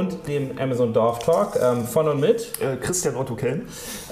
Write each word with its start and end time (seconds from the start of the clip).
und 0.00 0.26
dem 0.26 0.58
Amazon 0.58 0.94
Dorf 0.94 1.18
Talk 1.18 1.58
ähm, 1.62 1.84
von 1.84 2.08
und 2.08 2.20
mit 2.20 2.52
äh, 2.60 2.76
Christian 2.76 3.16
Otto 3.16 3.34
Kelm. 3.34 3.62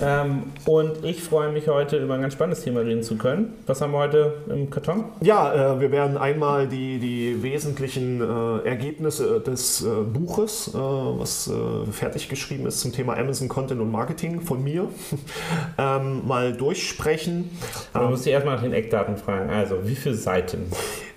Ähm, 0.02 0.52
und 0.66 1.02
ich 1.02 1.22
freue 1.22 1.50
mich 1.50 1.66
heute 1.66 1.96
über 1.96 2.14
ein 2.14 2.20
ganz 2.20 2.34
spannendes 2.34 2.62
Thema 2.62 2.80
reden 2.80 3.02
zu 3.02 3.16
können. 3.16 3.54
Was 3.66 3.80
haben 3.80 3.92
wir 3.92 3.98
heute 3.98 4.34
im 4.50 4.68
Karton? 4.68 5.04
Ja, 5.22 5.76
äh, 5.76 5.80
wir 5.80 5.90
werden 5.90 6.18
einmal 6.18 6.68
die, 6.68 6.98
die 6.98 7.42
wesentlichen 7.42 8.20
äh, 8.20 8.68
Ergebnisse 8.68 9.40
des 9.40 9.82
äh, 9.82 9.88
Buches, 9.88 10.68
äh, 10.74 10.78
was 10.78 11.48
äh, 11.48 11.90
fertig 11.90 12.28
geschrieben 12.28 12.66
ist 12.66 12.80
zum 12.80 12.92
Thema 12.92 13.16
Amazon 13.16 13.48
Content 13.48 13.80
und 13.80 13.90
Marketing 13.90 14.42
von 14.42 14.62
mir, 14.62 14.88
ähm, 15.78 16.26
mal 16.26 16.52
durchsprechen. 16.52 17.50
Man 17.94 18.04
ähm, 18.04 18.10
muss 18.10 18.24
sich 18.24 18.32
erstmal 18.32 18.56
nach 18.56 18.62
den 18.62 18.74
Eckdaten 18.74 19.16
fragen. 19.16 19.48
Also, 19.48 19.88
wie 19.88 19.96
viele 19.96 20.16
Seiten? 20.16 20.70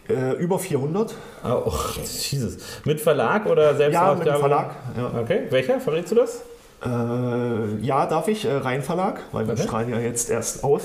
Äh, 0.09 0.33
über 0.33 0.59
400. 0.59 1.13
Oh, 1.43 1.71
Jesus. 2.03 2.57
Mit 2.85 2.99
Verlag 2.99 3.45
oder 3.45 3.75
selbst 3.75 3.93
Ja, 3.93 4.13
mit 4.15 4.27
Verlag. 4.27 4.75
Ja. 4.97 5.21
Okay, 5.21 5.43
welcher? 5.49 5.79
Verrätst 5.79 6.11
du 6.11 6.15
das? 6.15 6.41
Äh, 6.83 7.85
ja, 7.85 8.07
darf 8.07 8.27
ich, 8.27 8.45
äh, 8.45 8.53
Rheinverlag, 8.53 9.21
weil 9.31 9.45
wir 9.45 9.53
okay. 9.53 9.63
strahlen 9.63 9.89
ja 9.91 9.99
jetzt 9.99 10.31
erst 10.31 10.63
aus. 10.63 10.81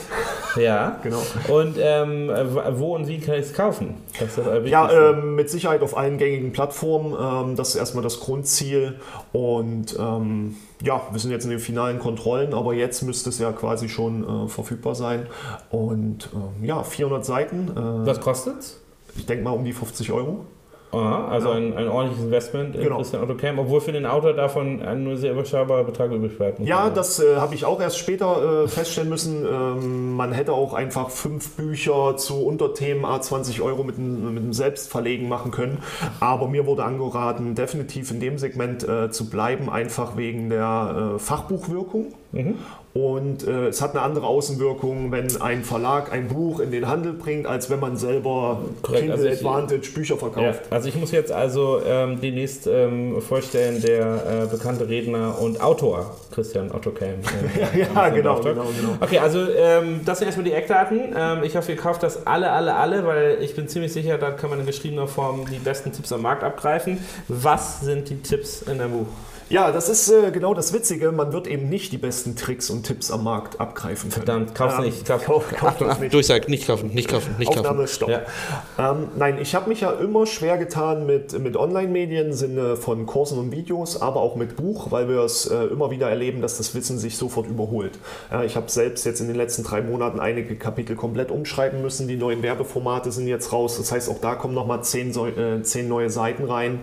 Ja, 0.57 1.01
genau. 1.02 1.23
Und 1.48 1.77
ähm, 1.80 2.30
wo 2.73 2.95
und 2.95 3.09
wie 3.09 3.19
kann 3.19 3.37
ich 3.37 3.47
es 3.47 3.55
kaufen? 3.55 3.95
ja, 4.66 4.91
ähm, 4.93 5.37
mit 5.37 5.48
Sicherheit 5.48 5.80
auf 5.80 5.96
allen 5.96 6.19
gängigen 6.19 6.52
Plattformen. 6.52 7.15
Ähm, 7.19 7.57
das 7.57 7.71
ist 7.71 7.77
erstmal 7.77 8.05
das 8.05 8.21
Grundziel. 8.21 9.01
Und 9.33 9.96
ähm, 9.98 10.57
ja, 10.83 11.01
wir 11.10 11.19
sind 11.19 11.30
jetzt 11.30 11.45
in 11.45 11.51
den 11.51 11.60
finalen 11.60 11.98
Kontrollen, 11.98 12.52
aber 12.52 12.74
jetzt 12.74 13.01
müsste 13.02 13.30
es 13.30 13.38
ja 13.38 13.52
quasi 13.52 13.88
schon 13.88 14.45
äh, 14.45 14.48
verfügbar 14.48 14.95
sein. 14.95 15.27
Und 15.71 16.29
ähm, 16.35 16.62
ja, 16.62 16.83
400 16.83 17.24
Seiten. 17.24 17.71
Äh, 17.71 18.07
Was 18.07 18.21
kostet 18.21 18.59
es? 18.59 18.83
Ich 19.16 19.27
denke 19.27 19.45
mal 19.45 19.51
um 19.51 19.65
die 19.65 19.73
50 19.73 20.12
Euro. 20.12 20.47
Aha, 20.93 21.29
also 21.29 21.48
ja. 21.51 21.57
ein, 21.57 21.77
ein, 21.77 21.88
ordentliches 21.88 22.24
Investment 22.24 22.74
in 22.77 22.82
genau. 22.82 22.96
Christian 22.96 23.23
Otto 23.23 23.35
Camp, 23.35 23.59
obwohl 23.59 23.80
für 23.80 23.93
den 23.93 24.07
Autor 24.07 24.32
davon 24.35 24.80
ein 24.82 25.04
nur 25.04 25.16
sehr 25.16 25.32
überschaubarer 25.32 25.85
Betrag 25.85 26.13
übrig 26.13 26.37
bleibt. 26.38 26.60
Ja, 26.60 26.91
das 26.91 27.21
äh, 27.21 27.37
habe 27.37 27.54
ich 27.54 27.65
auch 27.65 27.80
erst 27.80 27.99
später 27.99 28.65
äh, 28.65 28.68
feststellen 28.68 29.10
müssen. 29.10 29.45
Ähm, 29.45 30.15
man 30.15 30.32
hätte 30.32 30.52
auch 30.52 30.74
einfach 30.74 31.10
fünf 31.10 31.57
Bücher 31.57 32.16
zu 32.16 32.46
Unterthemen 32.46 33.04
A20 33.04 33.60
Euro 33.63 33.82
mit, 33.82 33.99
mit 33.99 34.38
einem 34.38 34.52
Selbstverlegen 34.52 35.29
machen 35.29 35.51
können. 35.51 35.79
Aber 36.21 36.48
mir 36.48 36.66
wurde 36.66 36.85
angeraten, 36.85 37.54
definitiv 37.54 38.10
in 38.10 38.21
dem 38.21 38.38
Segment 38.38 38.88
äh, 38.88 39.10
zu 39.10 39.29
bleiben, 39.29 39.69
einfach 39.69 40.16
wegen 40.16 40.48
der 40.51 41.15
äh, 41.16 41.19
Fachbuchwirkung. 41.19 42.15
Mhm. 42.32 42.54
Und 42.97 43.47
äh, 43.47 43.66
es 43.66 43.83
hat 43.83 43.91
eine 43.91 44.01
andere 44.01 44.27
Außenwirkung, 44.27 45.13
wenn 45.13 45.43
ein 45.43 45.65
Verlag 45.65 46.11
ein 46.15 46.29
Buch 46.29 46.61
in 46.61 46.71
den 46.71 46.89
Handel 46.89 47.13
bringt, 47.13 47.47
als 47.47 47.69
wenn 47.69 47.79
man 47.79 47.99
selber 47.99 48.63
Korrekt, 48.80 49.03
Kindle 49.03 49.29
also 49.29 49.29
Advantage 49.29 49.91
Bücher 49.93 50.16
verkauft. 50.16 50.63
Ja, 50.65 50.71
also 50.71 50.88
ich 50.88 50.95
muss 50.95 51.11
jetzt 51.11 51.30
also 51.30 51.83
ähm, 51.87 52.23
demnächst 52.23 52.66
ähm, 52.66 53.21
vorstellen, 53.21 53.83
der 53.83 54.45
äh, 54.45 54.47
bekannte 54.47 54.88
Redner 54.88 55.38
und 55.38 55.61
Autor 55.61 56.16
Christian 56.33 56.73
Otto 56.73 56.91
Kelm. 56.91 57.21
Äh, 57.27 57.80
ja, 57.80 57.93
ja 57.95 58.09
genau, 58.09 58.41
genau, 58.41 58.65
genau, 58.65 58.97
Okay, 59.01 59.19
also 59.19 59.41
ähm, 59.41 60.01
das 60.05 60.19
sind 60.19 60.29
erstmal 60.29 60.45
die 60.45 60.53
Eckdaten. 60.53 61.15
Ähm, 61.16 61.43
ich 61.43 61.55
hoffe, 61.55 61.73
ihr 61.73 61.79
kauft 61.79 62.03
das 62.03 62.27
alle, 62.27 62.51
alle, 62.51 62.75
alle, 62.75 63.05
weil 63.07 63.38
ich 63.43 63.55
bin 63.55 63.69
ziemlich 63.69 63.93
sicher, 63.93 64.16
da 64.16 64.31
kann 64.31 64.50
man 64.50 64.60
in 64.60 64.66
geschriebener 64.66 65.06
Form 65.06 65.44
die 65.50 65.59
besten 65.59 65.93
Tipps 65.93 66.12
am 66.12 66.22
Markt 66.22 66.43
abgreifen. 66.43 66.99
Was 67.28 67.83
sind 67.83 68.09
die 68.09 68.22
Tipps 68.22 68.62
in 68.62 68.78
dem 68.78 68.91
Buch? 68.91 69.06
Ja, 69.49 69.71
das 69.71 69.89
ist 69.89 70.11
äh, 70.11 70.33
genau 70.33 70.55
das 70.55 70.72
Witzige. 70.72 71.12
Man 71.12 71.33
wird 71.33 71.47
eben 71.47 71.69
nicht 71.69 71.93
die 71.93 71.99
besten 71.99 72.34
Tricks 72.34 72.69
und 72.69 72.83
Tipps 72.83 73.12
am 73.12 73.22
Markt 73.22 73.61
abgreifen 73.61 74.11
können. 74.11 74.27
Verdammt, 74.27 74.55
kauf's 74.56 74.75
ähm, 74.78 74.84
nicht. 74.87 75.06
Kauf, 75.06 75.25
kauf, 75.25 75.49
kauf 75.50 75.69
Achtung, 75.69 76.00
nicht. 76.00 76.12
Durchsag, 76.12 76.49
nicht 76.49 76.66
kaufen, 76.66 76.93
nicht 76.93 77.09
kaufen, 77.09 77.37
nicht 77.38 77.50
Aufnahme, 77.50 77.83
kaufen. 77.83 77.87
Stopp. 77.87 78.09
Ja. 78.09 78.22
Ähm, 78.77 79.09
nein, 79.16 79.38
ich 79.41 79.55
habe 79.55 79.69
mich 79.69 79.83
ja 79.83 79.93
immer 79.93 80.27
schwer 80.27 80.59
getan 80.59 81.06
mit, 81.06 81.38
mit 81.38 81.56
Online-Medien, 81.56 82.33
Sinne 82.33 82.77
von 82.77 83.06
Kursen 83.06 83.38
und 83.38 83.53
Videos, 83.53 84.03
aber 84.03 84.21
auch 84.21 84.34
mit 84.34 84.56
Buch, 84.56 84.91
weil 84.91 85.09
wir 85.09 85.21
es 85.21 85.47
äh, 85.47 85.66
immer 85.66 85.93
wieder 85.93 86.10
erleben, 86.10 86.43
dass 86.43 86.56
das 86.56 86.75
Wissen 86.75 86.99
sich 86.99 87.16
sofort 87.16 87.47
überholt. 87.47 88.00
Ja, 88.32 88.43
ich 88.43 88.56
habe 88.56 88.69
selbst 88.69 89.06
jetzt 89.06 89.20
in 89.20 89.28
den 89.28 89.37
letzten 89.37 89.62
drei 89.62 89.81
Monaten 89.81 90.19
einige 90.19 90.56
Kapitel 90.56 90.97
komplett 90.97 91.31
umschreiben 91.31 91.82
müssen. 91.82 92.09
Die 92.09 92.16
neuen 92.16 92.43
Werbeformate 92.43 93.12
sind 93.12 93.28
jetzt 93.28 93.53
raus. 93.53 93.76
Das 93.76 93.93
heißt, 93.93 94.10
auch 94.10 94.20
da 94.20 94.34
kommen 94.34 94.54
nochmal 94.54 94.82
zehn, 94.82 95.10
äh, 95.10 95.62
zehn 95.62 95.87
neue 95.87 96.10
Seiten 96.10 96.47
rein. 96.47 96.81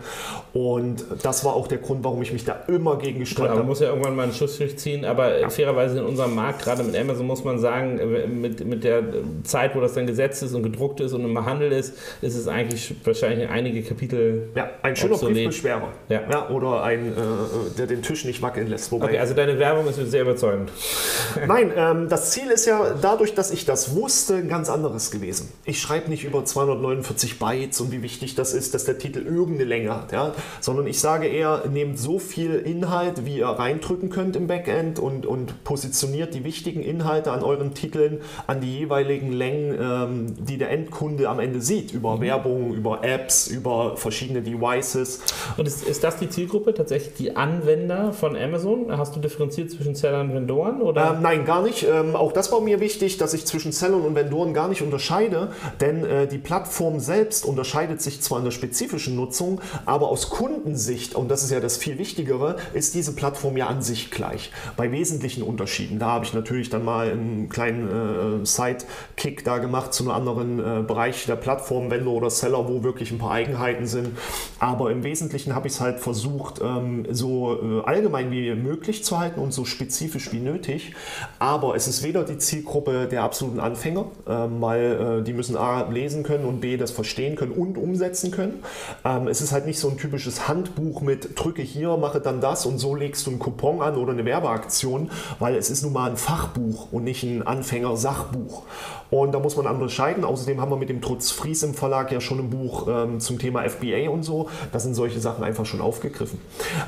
Und 0.53 1.03
das 1.23 1.43
war 1.43 1.55
auch 1.55 1.67
der 1.67 1.79
Grund, 1.79 2.05
warum 2.05 2.21
ich 2.21 2.31
mich 2.31 2.45
da 2.45 2.52
immer 2.67 2.97
gegen 2.97 3.23
Klar, 3.23 3.55
man 3.55 3.65
muss 3.65 3.79
ja 3.79 3.89
irgendwann 3.89 4.15
mal 4.15 4.23
einen 4.23 4.33
Schuss 4.33 4.57
durchziehen, 4.57 5.05
aber 5.05 5.39
ja. 5.39 5.49
fairerweise 5.49 5.99
in 5.99 6.05
unserem 6.05 6.35
Markt, 6.35 6.63
gerade 6.63 6.83
mit 6.83 6.95
Amazon, 6.95 7.25
muss 7.25 7.43
man 7.43 7.59
sagen, 7.59 7.99
äh, 7.99 8.27
mit, 8.27 8.65
mit 8.65 8.83
der 8.83 9.03
Zeit, 9.43 9.75
wo 9.75 9.81
das 9.81 9.93
dann 9.93 10.07
gesetzt 10.07 10.43
ist 10.43 10.53
und 10.53 10.63
gedruckt 10.63 10.99
ist 10.99 11.13
und 11.13 11.23
im 11.23 11.45
Handel 11.45 11.71
ist, 11.71 11.95
ist 12.21 12.35
es 12.35 12.47
eigentlich 12.47 12.95
wahrscheinlich 13.03 13.49
einige 13.49 13.81
Kapitel. 13.83 14.49
Ja, 14.55 14.69
ein 14.81 14.95
schöner 14.95 15.17
Briefbeschwerer. 15.17 15.89
Ja. 16.09 16.21
ja. 16.29 16.49
Oder 16.49 16.83
ein, 16.83 17.07
äh, 17.07 17.77
der 17.77 17.87
den 17.87 18.01
Tisch 18.01 18.25
nicht 18.25 18.41
wackeln 18.41 18.67
lässt. 18.67 18.91
Wobei 18.91 19.05
okay, 19.05 19.19
also 19.19 19.33
deine 19.33 19.57
Werbung 19.59 19.87
ist 19.87 19.95
sehr 19.95 20.21
überzeugend. 20.23 20.71
Nein, 21.47 21.71
ähm, 21.75 22.09
das 22.09 22.31
Ziel 22.31 22.49
ist 22.49 22.65
ja 22.65 22.95
dadurch, 23.01 23.33
dass 23.33 23.51
ich 23.51 23.65
das 23.65 23.95
wusste, 23.95 24.35
ein 24.35 24.49
ganz 24.49 24.69
anderes 24.69 25.11
gewesen. 25.11 25.49
Ich 25.65 25.79
schreibe 25.79 26.09
nicht 26.09 26.23
über 26.23 26.43
249 26.43 27.39
Bytes 27.39 27.81
und 27.81 27.91
wie 27.91 28.01
wichtig 28.01 28.35
das 28.35 28.53
ist, 28.53 28.73
dass 28.73 28.85
der 28.85 28.97
Titel 28.97 29.19
irgendeine 29.25 29.65
Länge 29.65 29.95
hat, 29.95 30.11
ja? 30.11 30.33
sondern 30.59 30.87
ich 30.87 30.99
sage 30.99 31.27
eher, 31.27 31.63
nehmt 31.71 31.99
so 31.99 32.19
viel 32.19 32.42
Inhalt, 32.51 33.25
wie 33.25 33.37
ihr 33.37 33.47
reindrücken 33.47 34.09
könnt 34.09 34.35
im 34.35 34.47
Backend 34.47 34.99
und, 34.99 35.25
und 35.25 35.63
positioniert 35.63 36.33
die 36.33 36.43
wichtigen 36.43 36.81
Inhalte 36.81 37.31
an 37.31 37.43
euren 37.43 37.73
Titeln 37.73 38.21
an 38.47 38.61
die 38.61 38.79
jeweiligen 38.79 39.31
Längen, 39.31 39.77
ähm, 39.79 40.45
die 40.45 40.57
der 40.57 40.71
Endkunde 40.71 41.29
am 41.29 41.39
Ende 41.39 41.61
sieht, 41.61 41.91
über 41.91 42.17
mhm. 42.17 42.21
Werbung, 42.21 42.73
über 42.73 43.03
Apps, 43.03 43.47
über 43.47 43.97
verschiedene 43.97 44.41
Devices. 44.41 45.21
Und 45.57 45.67
ist, 45.67 45.83
ist 45.87 46.03
das 46.03 46.17
die 46.17 46.29
Zielgruppe, 46.29 46.73
tatsächlich 46.73 47.13
die 47.15 47.35
Anwender 47.35 48.13
von 48.13 48.35
Amazon? 48.35 48.95
Hast 48.97 49.15
du 49.15 49.19
differenziert 49.19 49.71
zwischen 49.71 49.95
Sellern 49.95 50.29
und 50.29 50.35
Vendoren? 50.35 50.81
Oder? 50.81 51.15
Ähm, 51.15 51.21
nein, 51.21 51.45
gar 51.45 51.63
nicht. 51.63 51.83
Ähm, 51.83 52.15
auch 52.15 52.31
das 52.31 52.51
war 52.51 52.61
mir 52.61 52.79
wichtig, 52.79 53.17
dass 53.17 53.33
ich 53.33 53.45
zwischen 53.45 53.71
Sellern 53.71 54.01
und 54.01 54.15
Vendoren 54.15 54.53
gar 54.53 54.67
nicht 54.67 54.81
unterscheide, 54.81 55.49
denn 55.81 56.05
äh, 56.05 56.27
die 56.27 56.37
Plattform 56.37 56.99
selbst 56.99 57.45
unterscheidet 57.45 58.01
sich 58.01 58.21
zwar 58.21 58.39
in 58.39 58.45
der 58.45 58.51
spezifischen 58.51 59.15
Nutzung, 59.15 59.61
aber 59.85 60.09
aus 60.09 60.29
Kundensicht, 60.29 61.15
und 61.15 61.29
das 61.29 61.43
ist 61.43 61.51
ja 61.51 61.59
das 61.59 61.77
viel 61.77 61.97
Wichtigere, 61.97 62.32
ist 62.73 62.93
diese 62.95 63.13
Plattform 63.15 63.57
ja 63.57 63.67
an 63.67 63.81
sich 63.81 64.11
gleich. 64.11 64.51
Bei 64.77 64.91
wesentlichen 64.91 65.43
Unterschieden, 65.43 65.99
da 65.99 66.07
habe 66.07 66.25
ich 66.25 66.33
natürlich 66.33 66.69
dann 66.69 66.83
mal 66.83 67.11
einen 67.11 67.49
kleinen 67.49 68.41
äh, 68.41 68.45
Sidekick 68.45 69.43
da 69.43 69.57
gemacht 69.57 69.93
zu 69.93 70.03
einem 70.03 70.11
anderen 70.11 70.59
äh, 70.59 70.83
Bereich 70.83 71.25
der 71.25 71.35
Plattform, 71.35 71.91
Vendor 71.91 72.13
oder 72.13 72.29
Seller, 72.29 72.67
wo 72.67 72.83
wirklich 72.83 73.11
ein 73.11 73.17
paar 73.17 73.31
Eigenheiten 73.31 73.85
sind. 73.85 74.17
Aber 74.59 74.91
im 74.91 75.03
Wesentlichen 75.03 75.55
habe 75.55 75.67
ich 75.67 75.73
es 75.73 75.81
halt 75.81 75.99
versucht, 75.99 76.61
ähm, 76.61 77.05
so 77.11 77.81
äh, 77.81 77.85
allgemein 77.85 78.31
wie 78.31 78.53
möglich 78.55 79.03
zu 79.03 79.19
halten 79.19 79.39
und 79.39 79.51
so 79.51 79.65
spezifisch 79.65 80.31
wie 80.31 80.39
nötig. 80.39 80.93
Aber 81.39 81.75
es 81.75 81.87
ist 81.87 82.03
weder 82.03 82.23
die 82.23 82.37
Zielgruppe 82.37 83.07
der 83.07 83.23
absoluten 83.23 83.59
Anfänger, 83.59 84.05
ähm, 84.27 84.61
weil 84.61 85.19
äh, 85.19 85.23
die 85.23 85.33
müssen 85.33 85.57
A 85.57 85.89
lesen 85.89 86.23
können 86.23 86.45
und 86.45 86.61
B 86.61 86.77
das 86.77 86.91
verstehen 86.91 87.35
können 87.35 87.51
und 87.51 87.77
umsetzen 87.77 88.31
können. 88.31 88.63
Ähm, 89.05 89.27
es 89.27 89.41
ist 89.41 89.51
halt 89.51 89.65
nicht 89.65 89.79
so 89.79 89.89
ein 89.89 89.97
typisches 89.97 90.47
Handbuch 90.47 91.01
mit 91.01 91.39
drücke 91.39 91.61
hier, 91.61 91.97
mache 91.97 92.21
dann 92.25 92.41
das 92.41 92.65
und 92.65 92.79
so 92.79 92.95
legst 92.95 93.25
du 93.25 93.31
einen 93.31 93.39
Coupon 93.39 93.81
an 93.81 93.97
oder 93.97 94.13
eine 94.13 94.25
Werbeaktion, 94.25 95.11
weil 95.39 95.55
es 95.55 95.69
ist 95.69 95.83
nun 95.83 95.93
mal 95.93 96.09
ein 96.09 96.17
Fachbuch 96.17 96.91
und 96.91 97.03
nicht 97.03 97.23
ein 97.23 97.45
Anfänger-Sachbuch. 97.45 98.63
Und 99.13 99.31
da 99.31 99.39
muss 99.39 99.55
man 99.55 99.67
unterscheiden. 99.67 100.23
Außerdem 100.23 100.59
haben 100.59 100.71
wir 100.71 100.75
mit 100.75 100.89
dem 100.89 100.99
Trutz 100.99 101.29
Fries 101.29 101.61
im 101.61 101.75
Verlag 101.75 102.11
ja 102.11 102.19
schon 102.19 102.39
ein 102.39 102.49
Buch 102.49 102.87
ähm, 102.89 103.19
zum 103.19 103.37
Thema 103.37 103.61
FBA 103.61 104.09
und 104.09 104.23
so. 104.23 104.49
Da 104.71 104.79
sind 104.79 104.95
solche 104.95 105.19
Sachen 105.19 105.43
einfach 105.43 105.67
schon 105.67 105.81
aufgegriffen. 105.81 106.39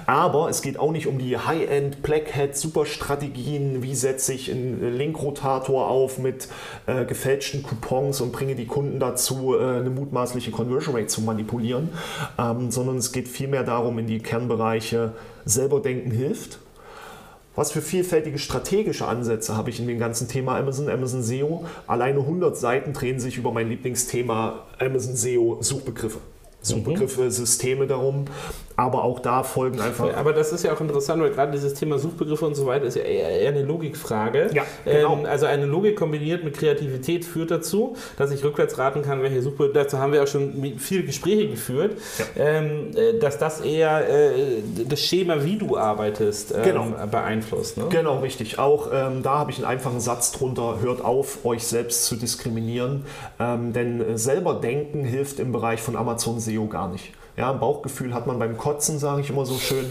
Aber 0.08 0.50
es 0.50 0.64
geht 0.64 0.80
auch 0.80 0.92
nicht 0.92 1.06
um 1.06 1.20
die 1.20 1.38
High-End 1.38 2.02
Black 2.02 2.36
Hat 2.36 2.58
Superstrategien. 2.58 3.84
Wie 3.84 3.94
setze 3.94 4.34
ich 4.34 4.52
einen 4.52 4.98
Linkrotator 4.98 5.88
auf 5.88 6.18
mit 6.18 6.48
äh, 6.88 7.06
gefälschten 7.06 7.62
Coupons 7.62 8.22
und 8.22 8.32
bringe 8.32 8.56
die 8.56 8.66
Kunden 8.66 9.00
dazu, 9.00 9.54
äh, 9.56 9.60
eine 9.60 9.92
mutmaßliche 9.92 10.50
Conversion 10.50 10.96
Rate 10.96 11.06
zu 11.06 11.22
manipulieren, 11.22 11.90
ähm, 12.40 12.72
sondern 12.72 12.98
es 12.98 13.12
geht 13.12 13.28
vielmehr 13.28 13.64
darum, 13.64 14.00
in 14.00 14.08
die 14.08 14.18
Kernbereiche 14.18 15.14
selber 15.46 15.80
denken 15.80 16.10
hilft. 16.10 16.58
Was 17.56 17.72
für 17.72 17.82
vielfältige 17.82 18.38
strategische 18.38 19.08
Ansätze 19.08 19.56
habe 19.56 19.70
ich 19.70 19.80
in 19.80 19.88
dem 19.88 19.98
ganzen 19.98 20.28
Thema 20.28 20.58
Amazon, 20.58 20.90
Amazon 20.90 21.24
SEO? 21.24 21.66
Alleine 21.88 22.20
100 22.20 22.58
Seiten 22.58 22.94
drehen 22.94 23.20
sich 23.20 23.38
über 23.38 23.52
mein 23.52 23.70
Lieblingsthema 23.70 24.66
Amazon 24.78 25.16
SEO 25.16 25.58
Suchbegriffe. 25.62 26.20
Suchbegriffe, 26.62 27.24
mhm. 27.24 27.32
Systeme 27.32 27.88
darum. 27.88 28.26
Aber 28.78 29.04
auch 29.04 29.20
da 29.20 29.44
folgen 29.44 29.80
einfach. 29.80 30.16
Aber 30.16 30.34
das 30.34 30.52
ist 30.52 30.64
ja 30.64 30.74
auch 30.74 30.82
interessant, 30.82 31.22
weil 31.22 31.32
gerade 31.32 31.52
dieses 31.54 31.74
Thema 31.76 31.98
Suchbegriffe 31.98 32.46
und 32.46 32.56
so 32.56 32.66
weiter 32.66 32.86
ist 32.86 32.96
ja 32.96 33.04
eher 33.04 33.50
eine 33.50 33.64
Logikfrage. 33.64 34.50
Ja, 34.54 34.64
genau. 34.84 35.14
Ähm, 35.14 35.26
also 35.26 35.46
eine 35.46 35.66
Logik 35.66 35.96
kombiniert 35.96 36.44
mit 36.44 36.58
Kreativität 36.58 37.24
führt 37.24 37.52
dazu, 37.52 37.96
dass 38.18 38.32
ich 38.32 38.44
rückwärts 38.44 38.78
raten 38.78 39.02
kann, 39.02 39.22
welche 39.22 39.42
Suchbegriffe. 39.42 39.74
Dazu 39.74 40.00
haben 40.00 40.12
wir 40.12 40.24
auch 40.24 40.28
schon 40.28 40.76
viele 40.78 41.04
Gespräche 41.04 41.48
geführt, 41.48 41.94
ja. 42.18 42.26
ähm, 42.36 42.92
äh, 42.96 43.18
dass 43.20 43.38
das 43.38 43.62
eher 43.62 44.10
äh, 44.10 44.62
das 44.88 45.00
Schema, 45.00 45.44
wie 45.44 45.58
du 45.58 45.78
arbeitest, 45.78 46.54
ähm, 46.54 46.64
genau. 46.64 46.88
beeinflusst. 47.10 47.78
Ne? 47.78 47.86
Genau, 47.90 48.20
richtig. 48.20 48.60
Auch 48.60 48.90
ähm, 48.94 49.24
da 49.24 49.40
habe 49.40 49.52
ich 49.52 49.58
einen 49.58 49.68
einfachen 49.68 50.02
Satz 50.02 50.34
drunter: 50.34 50.80
Hört 50.82 51.04
auf, 51.04 51.46
euch 51.46 51.66
selbst 51.66 52.06
zu 52.06 52.18
diskriminieren, 52.18 53.06
ähm, 53.40 53.72
denn 53.72 54.18
selber 54.18 54.56
denken 54.56 55.06
hilft 55.06 55.40
im 55.40 55.54
Bereich 55.54 55.82
von 55.82 55.96
Amazon 55.96 56.40
SEO 56.40 56.68
gar 56.68 56.90
nicht. 56.90 57.14
Ja, 57.38 57.52
Bauchgefühl 57.52 58.14
hat 58.14 58.28
man 58.28 58.40
beim 58.40 58.58
kotzen, 58.58 58.98
sage 58.98 59.20
ich 59.20 59.30
immer 59.30 59.46
so 59.46 59.58
schön. 59.58 59.86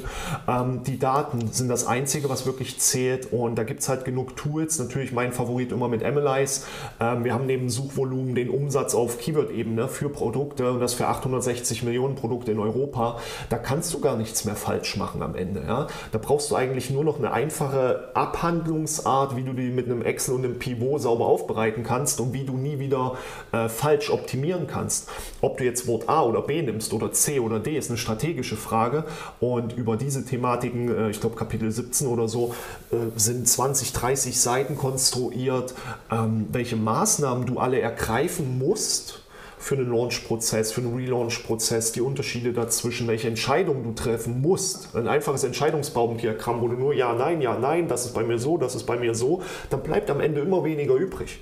Ähm, 0.48 0.82
die 0.82 0.98
Daten 0.98 1.52
sind 1.52 1.68
das 1.68 1.86
Einzige, 1.86 2.30
was 2.30 2.46
wirklich 2.46 2.80
zählt 2.80 3.32
und 3.34 3.56
da 3.56 3.64
gibt 3.64 3.80
es 3.80 3.88
halt 3.90 4.06
genug 4.06 4.34
Tools. 4.34 4.78
Natürlich 4.78 5.12
mein 5.12 5.30
Favorit 5.30 5.70
immer 5.70 5.88
mit 5.88 6.02
Analyze. 6.02 6.62
Ähm, 7.00 7.24
wir 7.24 7.34
haben 7.34 7.44
neben 7.44 7.68
Suchvolumen 7.68 8.34
den 8.34 8.48
Umsatz 8.48 8.94
auf 8.94 9.18
Keyword-Ebene 9.18 9.88
für 9.88 10.08
Produkte 10.08 10.72
und 10.72 10.80
das 10.80 10.94
für 10.94 11.06
860 11.06 11.82
Millionen 11.82 12.14
Produkte 12.14 12.50
in 12.50 12.58
Europa. 12.58 13.18
Da 13.50 13.58
kannst 13.58 13.92
du 13.92 14.00
gar 14.00 14.16
nichts 14.16 14.46
mehr 14.46 14.56
falsch 14.56 14.96
machen 14.96 15.22
am 15.22 15.34
Ende. 15.34 15.64
Ja? 15.66 15.88
Da 16.12 16.18
brauchst 16.18 16.50
du 16.50 16.56
eigentlich 16.56 16.88
nur 16.88 17.04
noch 17.04 17.18
eine 17.18 17.30
einfache 17.30 18.08
Abhandlungsart, 18.14 19.36
wie 19.36 19.42
du 19.42 19.52
die 19.52 19.68
mit 19.68 19.84
einem 19.84 20.00
Excel 20.00 20.36
und 20.36 20.44
einem 20.44 20.58
Pivot 20.58 21.02
sauber 21.02 21.26
aufbereiten 21.26 21.82
kannst 21.82 22.20
und 22.20 22.32
wie 22.32 22.44
du 22.44 22.54
nie 22.54 22.78
wieder 22.78 23.18
äh, 23.52 23.68
falsch 23.68 24.08
optimieren 24.08 24.66
kannst. 24.66 25.10
Ob 25.42 25.58
du 25.58 25.64
jetzt 25.64 25.86
Wort 25.86 26.08
A 26.08 26.22
oder 26.22 26.40
B 26.40 26.62
nimmst 26.62 26.94
oder 26.94 27.12
C 27.12 27.33
oder 27.40 27.60
D, 27.60 27.76
ist 27.76 27.90
eine 27.90 27.98
strategische 27.98 28.56
Frage. 28.56 29.04
Und 29.40 29.76
über 29.76 29.96
diese 29.96 30.24
Thematiken, 30.24 30.94
äh, 30.94 31.10
ich 31.10 31.20
glaube 31.20 31.36
Kapitel 31.36 31.70
17 31.70 32.06
oder 32.06 32.28
so, 32.28 32.54
äh, 32.90 32.96
sind 33.16 33.48
20, 33.48 33.92
30 33.92 34.40
Seiten 34.40 34.76
konstruiert, 34.76 35.74
ähm, 36.10 36.46
welche 36.52 36.76
Maßnahmen 36.76 37.46
du 37.46 37.58
alle 37.58 37.80
ergreifen 37.80 38.58
musst 38.58 39.20
für 39.64 39.76
einen 39.76 39.90
Launch-Prozess, 39.90 40.72
für 40.72 40.82
einen 40.82 40.94
Relaunch-Prozess, 40.94 41.92
die 41.92 42.02
Unterschiede 42.02 42.52
dazwischen, 42.52 43.08
welche 43.08 43.28
Entscheidungen 43.28 43.82
du 43.82 43.92
treffen 43.92 44.42
musst. 44.42 44.94
Ein 44.94 45.08
einfaches 45.08 45.42
Entscheidungsbaumdiagramm, 45.42 46.60
wo 46.60 46.68
du 46.68 46.74
nur 46.74 46.92
Ja, 46.92 47.14
Nein, 47.14 47.40
Ja, 47.40 47.58
Nein, 47.58 47.88
das 47.88 48.04
ist 48.04 48.12
bei 48.12 48.24
mir 48.24 48.38
so, 48.38 48.58
das 48.58 48.74
ist 48.74 48.84
bei 48.84 48.98
mir 48.98 49.14
so, 49.14 49.42
dann 49.70 49.82
bleibt 49.82 50.10
am 50.10 50.20
Ende 50.20 50.42
immer 50.42 50.64
weniger 50.64 50.94
übrig. 50.94 51.40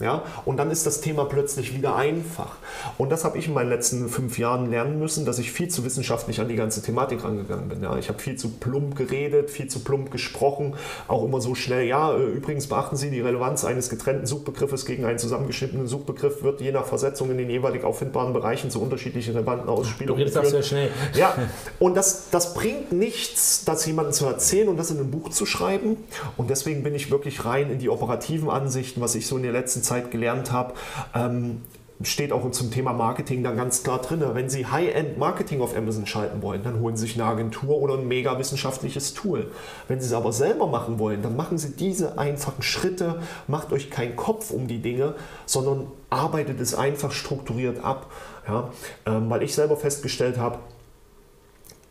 Ja? 0.00 0.22
Und 0.44 0.56
dann 0.56 0.70
ist 0.70 0.86
das 0.86 1.00
Thema 1.00 1.24
plötzlich 1.24 1.74
wieder 1.74 1.96
einfach. 1.96 2.56
Und 2.98 3.10
das 3.10 3.24
habe 3.24 3.38
ich 3.38 3.48
in 3.48 3.54
meinen 3.54 3.68
letzten 3.68 4.08
fünf 4.08 4.38
Jahren 4.38 4.70
lernen 4.70 4.98
müssen, 4.98 5.24
dass 5.24 5.38
ich 5.38 5.52
viel 5.52 5.68
zu 5.68 5.84
wissenschaftlich 5.84 6.40
an 6.40 6.48
die 6.48 6.56
ganze 6.56 6.82
Thematik 6.82 7.24
rangegangen 7.24 7.68
bin. 7.68 7.82
Ja? 7.82 7.96
Ich 7.96 8.08
habe 8.08 8.18
viel 8.18 8.36
zu 8.36 8.50
plump 8.50 8.96
geredet, 8.96 9.50
viel 9.50 9.68
zu 9.68 9.80
plump 9.80 10.10
gesprochen, 10.10 10.74
auch 11.08 11.24
immer 11.24 11.40
so 11.40 11.54
schnell. 11.54 11.86
Ja, 11.86 12.14
äh, 12.14 12.22
übrigens 12.22 12.66
beachten 12.66 12.96
Sie, 12.96 13.10
die 13.10 13.20
Relevanz 13.20 13.64
eines 13.64 13.90
getrennten 13.90 14.26
Suchbegriffes 14.26 14.86
gegen 14.86 15.04
einen 15.04 15.18
zusammengeschnittenen 15.18 15.86
Suchbegriff 15.86 16.42
wird 16.42 16.60
je 16.60 16.72
nach 16.72 16.86
Versetzung 16.86 17.30
in 17.30 17.38
den 17.38 17.50
jeweilig 17.50 17.84
auffindbaren 17.84 18.32
Bereichen 18.32 18.70
zu 18.70 18.80
unterschiedlichen 18.80 19.34
relevanten 19.34 19.68
Ausspielungen 19.68 20.18
Du 20.18 20.24
redest 20.24 20.38
auch 20.38 20.44
sehr 20.44 20.62
schnell. 20.62 20.90
Ja, 21.14 21.34
und 21.78 21.96
das, 21.96 22.30
das 22.30 22.54
bringt 22.54 22.92
nichts, 22.92 23.64
das 23.64 23.86
jemandem 23.86 24.12
zu 24.12 24.26
erzählen 24.26 24.68
und 24.68 24.76
das 24.76 24.90
in 24.90 24.98
einem 24.98 25.10
Buch 25.10 25.30
zu 25.30 25.46
schreiben. 25.46 25.96
Und 26.36 26.50
deswegen 26.50 26.82
bin 26.82 26.94
ich 26.94 27.10
wirklich 27.10 27.44
rein 27.44 27.70
in 27.70 27.78
die 27.78 27.88
operativen 27.88 28.50
Ansichten, 28.50 29.00
was 29.00 29.14
ich 29.14 29.26
so 29.26 29.36
in 29.36 29.42
der 29.42 29.52
letzten 29.52 29.82
Zeit 29.82 29.89
Zeit 29.90 30.10
gelernt 30.10 30.52
habe, 30.52 30.74
ähm, 31.14 31.62
steht 32.02 32.32
auch 32.32 32.50
zum 32.50 32.70
Thema 32.70 32.92
Marketing 32.94 33.42
dann 33.42 33.56
ganz 33.56 33.82
klar 33.82 34.00
drin. 34.00 34.24
Wenn 34.32 34.48
Sie 34.48 34.66
High-End-Marketing 34.66 35.60
auf 35.60 35.76
Amazon 35.76 36.06
schalten 36.06 36.40
wollen, 36.40 36.62
dann 36.62 36.80
holen 36.80 36.96
Sie 36.96 37.06
sich 37.06 37.20
eine 37.20 37.24
Agentur 37.24 37.76
oder 37.76 37.94
ein 37.94 38.08
mega 38.08 38.38
wissenschaftliches 38.38 39.12
Tool. 39.12 39.50
Wenn 39.86 40.00
Sie 40.00 40.06
es 40.06 40.12
aber 40.14 40.32
selber 40.32 40.66
machen 40.66 40.98
wollen, 40.98 41.20
dann 41.22 41.36
machen 41.36 41.58
Sie 41.58 41.76
diese 41.76 42.18
einfachen 42.18 42.62
Schritte, 42.62 43.20
macht 43.48 43.72
euch 43.72 43.90
keinen 43.90 44.16
Kopf 44.16 44.50
um 44.50 44.66
die 44.66 44.80
Dinge, 44.80 45.14
sondern 45.44 45.88
arbeitet 46.08 46.58
es 46.60 46.74
einfach 46.74 47.12
strukturiert 47.12 47.84
ab. 47.84 48.10
Ja? 48.48 48.70
Ähm, 49.04 49.28
weil 49.28 49.42
ich 49.42 49.54
selber 49.54 49.76
festgestellt 49.76 50.38
habe, 50.38 50.58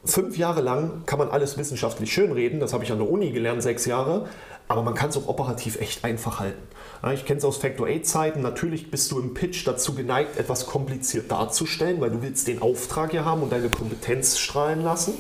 fünf 0.06 0.38
Jahre 0.38 0.62
lang 0.62 1.04
kann 1.06 1.20
man 1.20 1.30
alles 1.30 1.58
wissenschaftlich 1.58 2.12
schönreden, 2.12 2.60
das 2.60 2.74
habe 2.74 2.84
ich 2.84 2.92
an 2.92 2.98
der 2.98 3.10
Uni 3.10 3.32
gelernt, 3.32 3.62
sechs 3.62 3.86
Jahre, 3.86 4.28
aber 4.68 4.82
man 4.82 4.96
kann 4.96 5.10
es 5.10 5.18
auch 5.18 5.28
operativ 5.28 5.80
echt 5.80 6.04
einfach 6.04 6.40
halten. 6.40 6.64
Ich 7.14 7.26
kenne 7.26 7.38
es 7.38 7.46
aus 7.46 7.56
Factor 7.56 7.88
8 7.88 8.06
Zeiten. 8.06 8.42
Natürlich 8.42 8.92
bist 8.92 9.10
du 9.12 9.20
im 9.20 9.34
Pitch 9.34 9.66
dazu 9.66 9.96
geneigt, 9.96 10.38
etwas 10.38 10.66
kompliziert 10.66 11.32
darzustellen, 11.32 12.02
weil 12.02 12.10
du 12.10 12.22
willst 12.22 12.50
den 12.50 12.62
Auftrag 12.62 13.14
ja 13.14 13.24
haben 13.24 13.42
und 13.42 13.54
deine 13.54 13.70
Kompetenz 13.70 14.38
strahlen 14.38 14.84
lassen. 14.84 15.14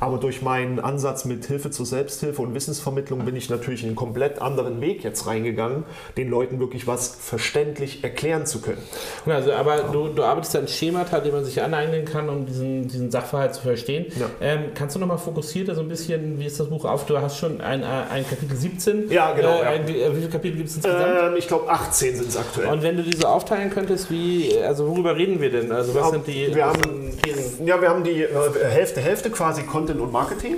Aber 0.00 0.18
durch 0.18 0.42
meinen 0.42 0.80
Ansatz 0.80 1.24
mit 1.24 1.46
Hilfe 1.46 1.70
zur 1.70 1.86
Selbsthilfe 1.86 2.42
und 2.42 2.54
Wissensvermittlung 2.54 3.24
bin 3.24 3.36
ich 3.36 3.48
natürlich 3.48 3.82
in 3.84 3.90
einen 3.90 3.96
komplett 3.96 4.42
anderen 4.42 4.82
Weg 4.82 5.02
jetzt 5.02 5.26
reingegangen, 5.26 5.84
den 6.18 6.28
Leuten 6.28 6.60
wirklich 6.60 6.86
was 6.86 7.16
verständlich 7.18 8.04
erklären 8.04 8.44
zu 8.44 8.60
können. 8.60 8.82
Also, 9.24 9.52
aber 9.52 9.78
du, 9.92 10.08
du 10.08 10.24
arbeitest 10.24 10.56
an 10.56 10.68
Schemata, 10.68 11.20
die 11.20 11.30
man 11.30 11.42
sich 11.42 11.62
aneignen 11.62 12.04
kann, 12.04 12.28
um 12.28 12.44
diesen, 12.44 12.86
diesen 12.88 13.10
Sachverhalt 13.10 13.54
zu 13.54 13.62
verstehen. 13.62 14.06
Ja. 14.20 14.26
Ähm, 14.42 14.64
kannst 14.74 14.94
du 14.94 15.00
nochmal 15.00 15.18
fokussierter 15.18 15.74
so 15.74 15.80
ein 15.80 15.88
bisschen, 15.88 16.38
wie 16.38 16.44
ist 16.44 16.60
das 16.60 16.68
Buch 16.68 16.84
auf? 16.84 17.06
Du 17.06 17.18
hast 17.18 17.38
schon 17.38 17.62
ein, 17.62 17.82
ein 17.82 18.28
Kapitel 18.28 18.56
17. 18.56 19.10
Ja, 19.10 19.32
genau. 19.32 19.60
Äh, 19.60 19.62
ja. 19.62 19.70
Ein, 19.70 19.88
wie 19.88 19.94
viele 19.94 20.28
Kapitel 20.28 20.58
gibt 20.58 20.68
es 20.68 20.76
insgesamt? 20.76 21.13
Ähm, 21.14 21.36
ich 21.36 21.48
glaube 21.48 21.70
18 21.70 22.16
sind 22.16 22.28
es 22.28 22.36
aktuell. 22.36 22.68
Und 22.68 22.82
wenn 22.82 22.96
du 22.96 23.02
diese 23.02 23.28
aufteilen 23.28 23.70
könntest, 23.70 24.10
wie, 24.10 24.56
also 24.58 24.88
worüber 24.88 25.16
reden 25.16 25.40
wir 25.40 25.50
denn? 25.50 25.70
Also 25.70 25.94
was 25.94 26.10
sind 26.10 26.26
die 26.26 26.54
wir 26.54 26.66
haben, 26.66 27.18
Ja, 27.64 27.80
wir 27.80 27.88
haben 27.88 28.04
die 28.04 28.22
äh, 28.22 28.28
Hälfte, 28.68 29.00
Hälfte 29.00 29.30
quasi 29.30 29.62
Content 29.62 30.00
und 30.00 30.12
Marketing. 30.12 30.56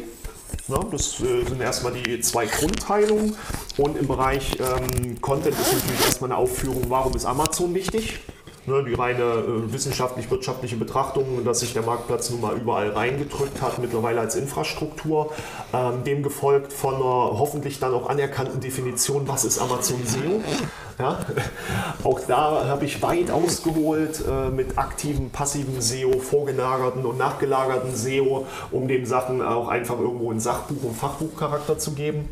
Ja, 0.68 0.80
das 0.90 1.20
äh, 1.20 1.44
sind 1.44 1.60
erstmal 1.60 1.92
die 1.92 2.20
zwei 2.20 2.46
Grundteilungen. 2.46 3.36
Und 3.78 3.98
im 3.98 4.06
Bereich 4.06 4.52
ähm, 4.58 5.20
Content 5.20 5.58
ist 5.58 5.72
natürlich 5.72 6.04
erstmal 6.04 6.30
eine 6.30 6.38
Aufführung, 6.38 6.84
warum 6.88 7.14
ist 7.14 7.24
Amazon 7.24 7.74
wichtig? 7.74 8.18
Ne, 8.66 8.82
die 8.82 8.94
reine 8.94 9.22
äh, 9.22 9.72
wissenschaftlich-wirtschaftliche 9.72 10.76
Betrachtung, 10.76 11.44
dass 11.44 11.60
sich 11.60 11.72
der 11.72 11.82
Marktplatz 11.82 12.30
nun 12.30 12.40
mal 12.40 12.56
überall 12.56 12.90
reingedrückt 12.90 13.62
hat, 13.62 13.78
mittlerweile 13.78 14.18
als 14.18 14.34
Infrastruktur, 14.34 15.32
ähm, 15.72 16.02
dem 16.02 16.24
gefolgt 16.24 16.72
von 16.72 16.96
einer 16.96 17.04
hoffentlich 17.04 17.78
dann 17.78 17.94
auch 17.94 18.08
anerkannten 18.08 18.60
Definition, 18.60 19.28
was 19.28 19.44
ist 19.44 19.60
Amazon 19.60 20.04
SEO. 20.04 20.42
Ja? 20.98 21.18
Auch 22.02 22.20
da 22.20 22.66
habe 22.66 22.84
ich 22.84 23.02
weit 23.02 23.30
ausgeholt 23.30 24.24
äh, 24.26 24.50
mit 24.50 24.78
aktivem, 24.78 25.30
passivem 25.30 25.80
SEO, 25.80 26.18
vorgelagerten 26.18 27.04
und 27.04 27.18
nachgelagerten 27.18 27.94
SEO, 27.94 28.46
um 28.70 28.88
den 28.88 29.04
Sachen 29.04 29.42
auch 29.42 29.68
einfach 29.68 29.98
irgendwo 29.98 30.30
einen 30.30 30.40
Sachbuch- 30.40 30.84
und 30.84 30.96
Fachbuchcharakter 30.96 31.78
zu 31.78 31.92
geben. 31.92 32.28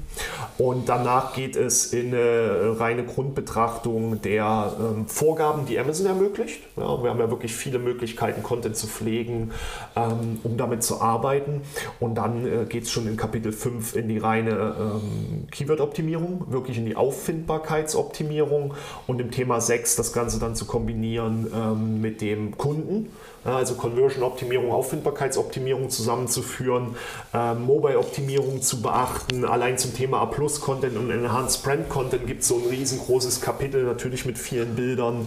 Und 0.56 0.88
danach 0.88 1.34
geht 1.34 1.56
es 1.56 1.92
in 1.92 2.14
eine 2.14 2.78
reine 2.78 3.04
Grundbetrachtung 3.04 4.22
der 4.22 4.72
ähm, 4.78 5.08
Vorgaben, 5.08 5.66
die 5.66 5.78
Amazon 5.78 6.06
ermöglicht. 6.06 6.60
Ja, 6.76 7.02
wir 7.02 7.10
haben 7.10 7.18
ja 7.18 7.30
wirklich 7.30 7.54
viele 7.54 7.78
Möglichkeiten, 7.78 8.42
Content 8.42 8.76
zu 8.76 8.86
pflegen, 8.86 9.50
ähm, 9.96 10.40
um 10.42 10.56
damit 10.56 10.82
zu 10.82 11.00
arbeiten. 11.00 11.62
Und 12.00 12.14
dann 12.14 12.46
äh, 12.46 12.64
geht 12.66 12.84
es 12.84 12.90
schon 12.90 13.06
in 13.08 13.16
Kapitel 13.16 13.52
5 13.52 13.96
in 13.96 14.08
die 14.08 14.18
reine 14.18 14.74
ähm, 14.78 15.48
Keyword-Optimierung, 15.50 16.46
wirklich 16.48 16.78
in 16.78 16.86
die 16.86 16.96
Auffindbarkeitsoptimierung 16.96 18.53
Optimierung 18.54 18.74
und 19.06 19.20
im 19.20 19.30
Thema 19.30 19.60
6 19.60 19.96
das 19.96 20.12
Ganze 20.12 20.38
dann 20.38 20.54
zu 20.54 20.66
kombinieren 20.66 21.50
ähm, 21.54 22.00
mit 22.00 22.20
dem 22.20 22.56
Kunden. 22.56 23.10
also 23.44 23.74
Conversion-Optimierung, 23.74 24.72
Auffindbarkeitsoptimierung 24.72 25.90
zusammenzuführen, 25.90 26.96
äh, 27.34 27.52
Mobile-Optimierung 27.52 28.62
zu 28.62 28.80
beachten. 28.80 29.44
Allein 29.44 29.76
zum 29.76 29.94
Thema 29.94 30.20
A-Plus-Content 30.22 30.96
und 30.96 31.10
Enhanced 31.10 31.62
Brand-Content 31.62 32.26
gibt 32.26 32.40
es 32.40 32.48
so 32.48 32.56
ein 32.56 32.70
riesengroßes 32.70 33.42
Kapitel, 33.42 33.84
natürlich 33.84 34.24
mit 34.24 34.38
vielen 34.38 34.74
Bildern, 34.74 35.26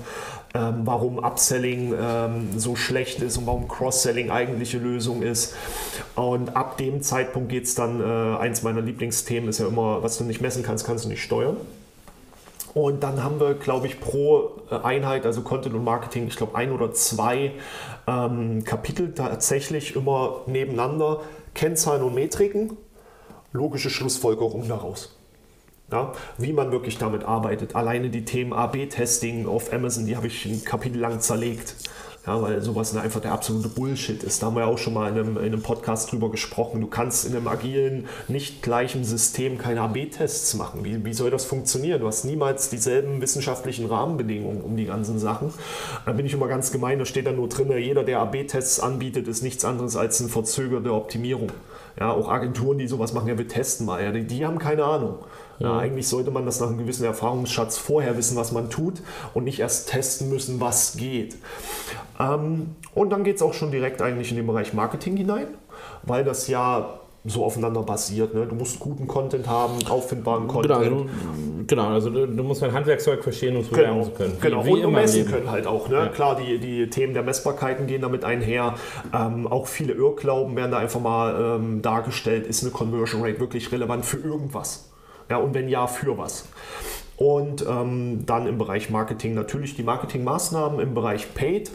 ähm, 0.55 0.81
warum 0.85 1.19
Upselling 1.19 1.93
ähm, 1.99 2.47
so 2.57 2.75
schlecht 2.75 3.21
ist 3.21 3.37
und 3.37 3.45
warum 3.45 3.67
Cross-Selling 3.67 4.31
eigentliche 4.31 4.79
Lösung 4.79 5.21
ist. 5.21 5.53
Und 6.15 6.55
ab 6.55 6.77
dem 6.79 7.03
Zeitpunkt 7.03 7.49
geht 7.49 7.65
es 7.65 7.75
dann, 7.75 8.01
äh, 8.01 8.37
eins 8.39 8.63
meiner 8.63 8.81
Lieblingsthemen 8.81 9.47
ist 9.47 9.59
ja 9.59 9.67
immer, 9.67 10.01
was 10.01 10.17
du 10.17 10.23
nicht 10.23 10.41
messen 10.41 10.63
kannst, 10.63 10.87
kannst 10.87 11.05
du 11.05 11.09
nicht 11.09 11.21
steuern. 11.21 11.57
Und 12.77 13.01
dann 13.01 13.23
haben 13.23 13.39
wir, 13.39 13.55
glaube 13.55 13.87
ich, 13.87 13.99
pro 13.99 14.51
äh, 14.69 14.75
Einheit, 14.75 15.25
also 15.25 15.41
Content 15.41 15.73
und 15.73 15.83
Marketing, 15.83 16.27
ich 16.27 16.35
glaube 16.35 16.55
ein 16.55 16.71
oder 16.71 16.91
zwei 16.91 17.53
ähm, 18.05 18.63
Kapitel 18.65 19.15
tatsächlich 19.15 19.95
immer 19.95 20.41
nebeneinander. 20.45 21.21
Kennzahlen 21.55 22.03
und 22.03 22.13
Metriken, 22.13 22.77
logische 23.51 23.89
Schlussfolgerung 23.89 24.67
daraus. 24.67 25.17
Ja, 25.91 26.11
wie 26.37 26.53
man 26.53 26.71
wirklich 26.71 26.99
damit 26.99 27.23
arbeitet. 27.23 27.75
Alleine 27.75 28.11
die 28.11 28.25
Themen 28.25 28.53
AB-Testing 28.53 29.47
auf 29.47 29.73
Amazon, 29.73 30.05
die 30.05 30.15
habe 30.15 30.27
ich 30.27 30.45
ein 30.45 30.63
Kapitel 30.63 30.99
lang 30.99 31.19
zerlegt. 31.19 31.73
Ja, 32.27 32.41
weil 32.41 32.61
sowas 32.61 32.93
einfach 32.97 33.21
der 33.21 33.31
absolute 33.31 33.69
Bullshit 33.69 34.21
ist. 34.21 34.43
Da 34.43 34.47
haben 34.47 34.57
wir 34.57 34.67
auch 34.67 34.77
schon 34.77 34.93
mal 34.93 35.09
in 35.09 35.17
einem, 35.17 35.37
in 35.37 35.45
einem 35.45 35.61
Podcast 35.61 36.11
drüber 36.11 36.29
gesprochen. 36.29 36.81
Du 36.81 36.87
kannst 36.87 37.25
in 37.25 37.33
einem 37.33 37.47
agilen, 37.47 38.07
nicht 38.27 38.61
gleichen 38.61 39.05
System 39.05 39.57
keine 39.57 39.79
AB-Tests 39.79 40.55
machen. 40.55 40.83
Wie, 40.83 41.05
wie 41.05 41.13
soll 41.13 41.31
das 41.31 41.45
funktionieren? 41.45 42.01
Du 42.01 42.07
hast 42.07 42.25
niemals 42.25 42.69
dieselben 42.69 43.21
wissenschaftlichen 43.21 43.85
Rahmenbedingungen 43.85 44.59
um 44.59 44.75
die 44.75 44.85
ganzen 44.85 45.19
Sachen. 45.19 45.53
Da 46.05 46.11
bin 46.11 46.25
ich 46.25 46.33
immer 46.33 46.49
ganz 46.49 46.73
gemein, 46.73 46.99
da 46.99 47.05
steht 47.05 47.27
dann 47.27 47.37
nur 47.37 47.47
drin, 47.47 47.71
jeder, 47.71 48.03
der 48.03 48.19
AB-Tests 48.19 48.81
anbietet, 48.81 49.29
ist 49.29 49.41
nichts 49.41 49.63
anderes 49.63 49.95
als 49.95 50.19
eine 50.19 50.29
verzögerte 50.29 50.93
Optimierung. 50.93 51.53
Ja, 51.97 52.11
auch 52.11 52.29
Agenturen, 52.29 52.77
die 52.77 52.87
sowas 52.87 53.13
machen, 53.13 53.29
ja, 53.29 53.37
wir 53.37 53.47
testen 53.47 53.85
mal. 53.85 54.03
Ja, 54.03 54.11
die, 54.11 54.27
die 54.27 54.45
haben 54.45 54.59
keine 54.59 54.83
Ahnung. 54.83 55.19
Ja, 55.59 55.79
eigentlich 55.79 56.07
sollte 56.07 56.29
man 56.29 56.45
das 56.45 56.59
nach 56.59 56.67
einem 56.67 56.77
gewissen 56.77 57.03
Erfahrungsschatz 57.03 57.77
vorher 57.77 58.15
wissen, 58.15 58.37
was 58.37 58.51
man 58.51 58.69
tut 58.69 59.01
und 59.33 59.45
nicht 59.45 59.59
erst 59.59 59.89
testen 59.89 60.29
müssen, 60.29 60.59
was 60.59 60.97
geht. 60.97 61.35
Ähm, 62.19 62.75
und 62.95 63.09
dann 63.11 63.23
geht 63.23 63.35
es 63.37 63.41
auch 63.41 63.53
schon 63.53 63.71
direkt 63.71 64.01
eigentlich 64.01 64.31
in 64.31 64.37
den 64.37 64.47
Bereich 64.47 64.73
Marketing 64.73 65.15
hinein, 65.17 65.47
weil 66.03 66.23
das 66.23 66.47
ja 66.47 66.99
so 67.25 67.43
aufeinander 67.43 67.83
basiert. 67.83 68.33
Ne? 68.33 68.45
Du 68.45 68.55
musst 68.55 68.79
guten 68.79 69.05
Content 69.05 69.47
haben, 69.49 69.73
auffindbaren 69.89 70.47
Genau, 70.47 70.61
Content. 70.61 71.09
du- 71.09 71.65
genau, 71.67 71.87
also 71.89 72.09
du, 72.09 72.25
du 72.25 72.43
musst 72.43 72.61
dein 72.61 72.71
Handwerkszeug 72.71 73.21
verstehen, 73.21 73.55
um 73.57 73.63
es 73.63 73.67
bewerben 73.67 74.01
zu 74.03 74.11
können. 74.11 74.33
Wie- 74.37 74.41
Genau, 74.41 74.65
wie 74.65 74.71
und, 74.71 74.85
und 74.85 74.93
messen 74.93 75.17
Leben. 75.19 75.31
können 75.31 75.51
halt 75.51 75.67
auch. 75.67 75.89
Ne? 75.89 75.95
Ja. 75.95 76.07
Klar, 76.07 76.37
die, 76.37 76.57
die 76.57 76.89
Themen 76.89 77.13
der 77.13 77.23
Messbarkeiten 77.23 77.85
gehen 77.85 78.01
damit 78.01 78.23
einher. 78.23 78.75
Ähm, 79.13 79.45
auch 79.45 79.67
viele 79.67 79.91
Irrglauben 79.93 80.55
werden 80.55 80.71
da 80.71 80.77
einfach 80.77 81.01
mal 81.01 81.57
ähm, 81.59 81.81
dargestellt. 81.81 82.47
Ist 82.47 82.63
eine 82.63 82.71
Conversion 82.71 83.21
Rate 83.21 83.41
wirklich 83.41 83.71
relevant 83.73 84.05
für 84.05 84.17
irgendwas? 84.17 84.89
Ja, 85.29 85.35
und 85.37 85.53
wenn 85.53 85.67
ja, 85.67 85.85
für 85.87 86.17
was? 86.17 86.47
Und 87.17 87.65
ähm, 87.67 88.25
dann 88.25 88.47
im 88.47 88.57
Bereich 88.57 88.89
Marketing 88.89 89.33
natürlich 89.33 89.75
die 89.75 89.83
Marketingmaßnahmen 89.83 90.79
im 90.79 90.93
Bereich 90.93 91.33
Paid. 91.33 91.71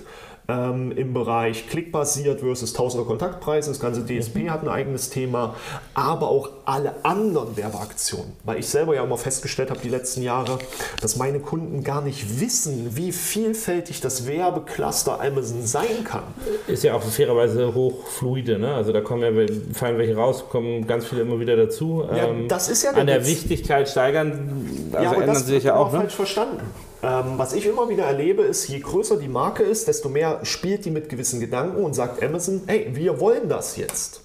Ähm, 0.48 0.92
Im 0.92 1.14
Bereich 1.14 1.68
klickbasiert 1.68 2.40
versus 2.40 2.72
Tausender 2.72 3.06
Kontaktpreise, 3.06 3.70
das 3.70 3.78
ganze 3.78 4.04
DSP 4.04 4.50
hat 4.50 4.62
ein 4.62 4.68
eigenes 4.68 5.08
Thema, 5.10 5.54
aber 5.94 6.28
auch 6.28 6.50
alle 6.64 7.04
anderen 7.04 7.56
Werbeaktionen. 7.56 8.32
Weil 8.44 8.58
ich 8.58 8.66
selber 8.66 8.94
ja 8.94 9.04
immer 9.04 9.18
festgestellt 9.18 9.70
habe, 9.70 9.80
die 9.80 9.88
letzten 9.88 10.22
Jahre, 10.22 10.58
dass 11.00 11.16
meine 11.16 11.38
Kunden 11.38 11.84
gar 11.84 12.02
nicht 12.02 12.40
wissen, 12.40 12.96
wie 12.96 13.12
vielfältig 13.12 14.00
das 14.00 14.26
Werbecluster 14.26 15.20
Amazon 15.20 15.64
sein 15.64 16.04
kann. 16.04 16.24
Ist 16.66 16.82
ja 16.82 16.94
auch 16.94 17.02
fairerweise 17.02 17.72
hochfluide, 17.74 18.58
ne? 18.58 18.74
Also 18.74 18.92
da 18.92 19.00
kommen 19.00 19.22
ja, 19.22 19.46
fallen 19.72 19.98
welche 19.98 20.16
raus, 20.16 20.44
kommen 20.48 20.86
ganz 20.86 21.06
viele 21.06 21.22
immer 21.22 21.38
wieder 21.38 21.56
dazu. 21.56 22.04
Ja, 22.10 22.26
Ähm, 22.26 22.48
das 22.48 22.68
ist 22.68 22.82
ja 22.82 22.92
der 22.92 23.00
An 23.02 23.06
der 23.06 23.20
Witz. 23.20 23.28
Wichtigkeit 23.28 23.88
steigern, 23.88 24.90
also 24.92 25.08
aber 25.08 25.22
ändern 25.22 25.36
sich 25.36 25.64
ja 25.64 25.74
wird 25.74 25.86
auch, 25.86 25.92
ne? 25.92 26.00
falsch 26.00 26.14
verstanden. 26.14 26.60
Ähm, 27.02 27.36
was 27.36 27.52
ich 27.52 27.66
immer 27.66 27.88
wieder 27.88 28.04
erlebe, 28.04 28.42
ist, 28.42 28.68
je 28.68 28.78
größer 28.78 29.16
die 29.16 29.28
Marke 29.28 29.64
ist, 29.64 29.88
desto 29.88 30.08
mehr 30.08 30.44
spielt 30.44 30.84
die 30.84 30.90
mit 30.90 31.08
gewissen 31.08 31.40
Gedanken 31.40 31.82
und 31.82 31.94
sagt 31.94 32.22
Amazon, 32.22 32.62
hey, 32.66 32.90
wir 32.92 33.18
wollen 33.18 33.48
das 33.48 33.76
jetzt. 33.76 34.20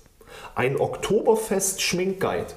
Ein 0.54 0.80
Oktoberfest-Schminkguide 0.80 2.54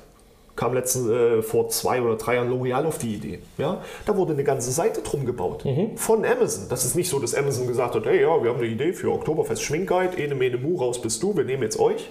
kam 0.60 0.74
letzten, 0.74 1.10
äh, 1.10 1.42
vor 1.42 1.70
zwei 1.70 2.02
oder 2.02 2.16
drei 2.16 2.34
Jahren 2.34 2.50
L'Oreal 2.50 2.84
auf 2.84 2.98
die 2.98 3.14
Idee. 3.14 3.38
Ja? 3.56 3.80
Da 4.04 4.14
wurde 4.14 4.34
eine 4.34 4.44
ganze 4.44 4.70
Seite 4.70 5.00
drum 5.00 5.24
gebaut 5.24 5.64
von 5.96 6.22
Amazon. 6.22 6.66
Das 6.68 6.84
ist 6.84 6.96
nicht 6.96 7.08
so, 7.08 7.18
dass 7.18 7.34
Amazon 7.34 7.66
gesagt 7.66 7.94
hat, 7.94 8.04
hey, 8.04 8.20
ja, 8.20 8.42
wir 8.42 8.50
haben 8.50 8.58
eine 8.58 8.66
Idee 8.66 8.92
für 8.92 9.10
Oktoberfest 9.10 9.62
Schminkguide, 9.62 10.18
ene 10.18 10.34
mene 10.34 10.58
mu, 10.58 10.76
raus 10.76 11.00
bist 11.00 11.22
du, 11.22 11.34
wir 11.34 11.44
nehmen 11.44 11.62
jetzt 11.62 11.80
euch. 11.80 12.10